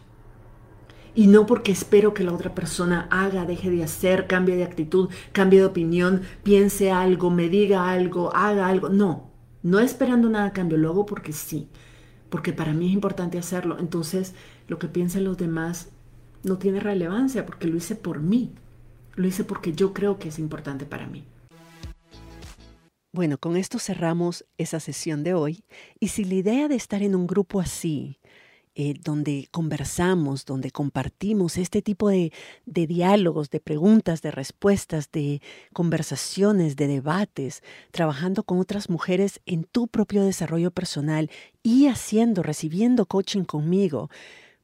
Y 1.17 1.25
no 1.25 1.47
porque 1.47 1.71
espero 1.71 2.13
que 2.13 2.23
la 2.23 2.31
otra 2.31 2.53
persona 2.53 3.07
haga, 3.09 3.43
deje 3.43 3.71
de 3.71 3.83
hacer, 3.83 4.27
cambie 4.27 4.55
de 4.55 4.63
actitud, 4.63 5.09
cambie 5.31 5.59
de 5.59 5.65
opinión, 5.65 6.21
piense 6.43 6.91
algo, 6.91 7.31
me 7.31 7.49
diga 7.49 7.89
algo, 7.89 8.35
haga 8.35 8.67
algo. 8.67 8.89
No, 8.89 9.31
no 9.63 9.79
esperando 9.79 10.29
nada 10.29 10.45
a 10.45 10.53
cambio, 10.53 10.77
lo 10.77 10.89
hago 10.89 11.07
porque 11.07 11.33
sí, 11.33 11.69
porque 12.29 12.53
para 12.53 12.71
mí 12.71 12.89
es 12.89 12.93
importante 12.93 13.39
hacerlo. 13.39 13.77
Entonces, 13.79 14.35
lo 14.67 14.77
que 14.77 14.89
piensen 14.89 15.23
los 15.23 15.37
demás 15.37 15.89
no 16.43 16.59
tiene 16.59 16.79
relevancia 16.79 17.47
porque 17.47 17.65
lo 17.65 17.77
hice 17.77 17.95
por 17.95 18.19
mí, 18.19 18.53
lo 19.15 19.25
hice 19.25 19.43
porque 19.43 19.73
yo 19.73 19.95
creo 19.95 20.19
que 20.19 20.29
es 20.29 20.37
importante 20.37 20.85
para 20.85 21.07
mí. 21.07 21.25
Bueno, 23.11 23.39
con 23.39 23.57
esto 23.57 23.79
cerramos 23.79 24.45
esa 24.59 24.79
sesión 24.79 25.23
de 25.23 25.33
hoy 25.33 25.63
y 25.99 26.09
si 26.09 26.25
la 26.25 26.35
idea 26.35 26.67
de 26.67 26.75
estar 26.75 27.01
en 27.01 27.15
un 27.15 27.25
grupo 27.25 27.59
así, 27.59 28.19
eh, 28.79 28.93
donde 29.03 29.47
conversamos, 29.49 30.45
donde 30.45 30.69
compartimos 30.69 31.57
este 31.57 31.81
tipo 31.81 32.09
de, 32.09 32.31
de 32.67 32.85
diálogos, 32.85 33.49
de 33.49 33.59
preguntas, 33.59 34.21
de 34.21 34.29
respuestas, 34.29 35.09
de 35.11 35.41
conversaciones, 35.73 36.75
de 36.75 36.85
debates, 36.85 37.63
trabajando 37.89 38.43
con 38.43 38.59
otras 38.59 38.87
mujeres 38.87 39.41
en 39.47 39.63
tu 39.63 39.87
propio 39.87 40.23
desarrollo 40.23 40.69
personal 40.69 41.31
y 41.63 41.87
haciendo, 41.87 42.43
recibiendo 42.43 43.07
coaching 43.07 43.45
conmigo 43.45 44.11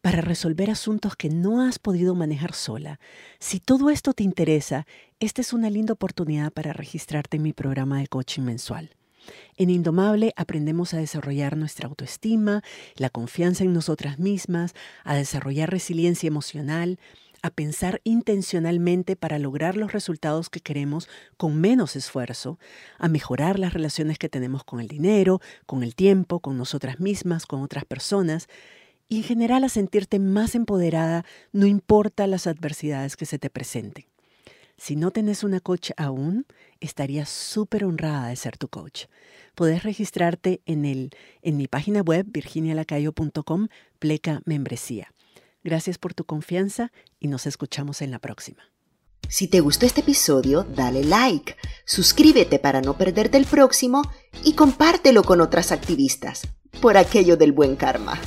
para 0.02 0.22
resolver 0.22 0.70
asuntos 0.70 1.16
que 1.16 1.30
no 1.30 1.62
has 1.62 1.80
podido 1.80 2.14
manejar 2.14 2.54
sola. 2.54 3.00
Si 3.40 3.60
todo 3.60 3.90
esto 3.90 4.14
te 4.14 4.22
interesa, 4.22 4.86
esta 5.20 5.42
es 5.42 5.54
una 5.54 5.72
linda 5.72 5.94
oportunidad 5.94 6.54
para 6.54 6.72
registrarte 6.72 7.38
en 7.38 7.44
mi 7.44 7.54
programa 7.54 7.98
de 7.98 8.08
coaching 8.08 8.44
mensual. 8.44 8.92
En 9.58 9.70
Indomable 9.70 10.34
aprendemos 10.36 10.94
a 10.94 10.98
desarrollar 10.98 11.58
nuestra 11.58 11.88
autoestima, 11.88 12.64
la 12.96 13.10
confianza 13.10 13.64
en 13.64 13.74
nosotras 13.74 14.20
mismas, 14.20 14.74
a 15.04 15.16
desarrollar 15.16 15.70
resiliencia 15.70 16.28
emocional, 16.28 17.00
a 17.44 17.50
pensar 17.50 18.00
intencionalmente 18.06 19.16
para 19.18 19.38
lograr 19.38 19.76
los 19.76 19.92
resultados 19.92 20.50
que 20.50 20.62
queremos 20.62 21.10
con 21.36 21.60
menos 21.60 21.96
esfuerzo, 21.98 22.58
a 22.98 23.10
mejorar 23.10 23.60
las 23.60 23.74
relaciones 23.74 24.18
que 24.18 24.30
tenemos 24.30 24.64
con 24.64 24.80
el 24.80 24.88
dinero, 24.88 25.42
con 25.66 25.84
el 25.84 25.94
tiempo, 25.94 26.40
con 26.40 26.58
nosotras 26.58 27.02
mismas, 27.02 27.46
con 27.46 27.62
otras 27.62 27.84
personas, 27.84 28.48
y 29.10 29.18
en 29.18 29.24
general 29.24 29.66
a 29.66 29.70
sentirte 29.70 30.20
más 30.20 30.56
empoderada 30.56 31.26
no 31.52 31.66
importa 31.66 32.28
las 32.28 32.48
adversidades 32.48 33.18
que 33.18 33.26
se 33.26 33.38
te 33.38 33.50
presenten. 33.50 34.13
Si 34.78 34.96
no 34.96 35.12
tenés 35.12 35.44
una 35.44 35.60
coach 35.60 35.92
aún, 35.98 36.46
estaría 36.80 37.26
súper 37.26 37.86
honrada 37.86 38.28
de 38.28 38.36
ser 38.36 38.58
tu 38.58 38.68
coach. 38.68 39.06
Podés 39.56 39.84
registrarte 39.84 40.62
en, 40.66 40.86
el, 40.86 41.12
en 41.42 41.58
mi 41.58 41.68
página 41.68 42.02
web 42.02 42.26
virginialacayo.com, 42.30 43.68
pleca 44.00 44.42
membresía. 44.46 45.14
Gracias 45.64 45.98
por 45.98 46.14
tu 46.14 46.26
confianza 46.26 46.92
y 47.20 47.28
nos 47.28 47.46
escuchamos 47.46 48.02
en 48.02 48.12
la 48.12 48.20
próxima. 48.20 48.64
Si 49.30 49.48
te 49.48 49.62
gustó 49.62 49.86
este 49.86 50.02
episodio, 50.02 50.64
dale 50.64 51.04
like, 51.04 51.56
suscríbete 51.86 52.60
para 52.60 52.82
no 52.82 52.98
perderte 52.98 53.38
el 53.38 53.46
próximo 53.46 54.02
y 54.44 54.54
compártelo 54.54 55.24
con 55.24 55.42
otras 55.42 55.72
activistas, 55.72 56.42
por 56.82 56.98
aquello 56.98 57.38
del 57.38 57.52
buen 57.52 57.76
karma. 57.76 58.20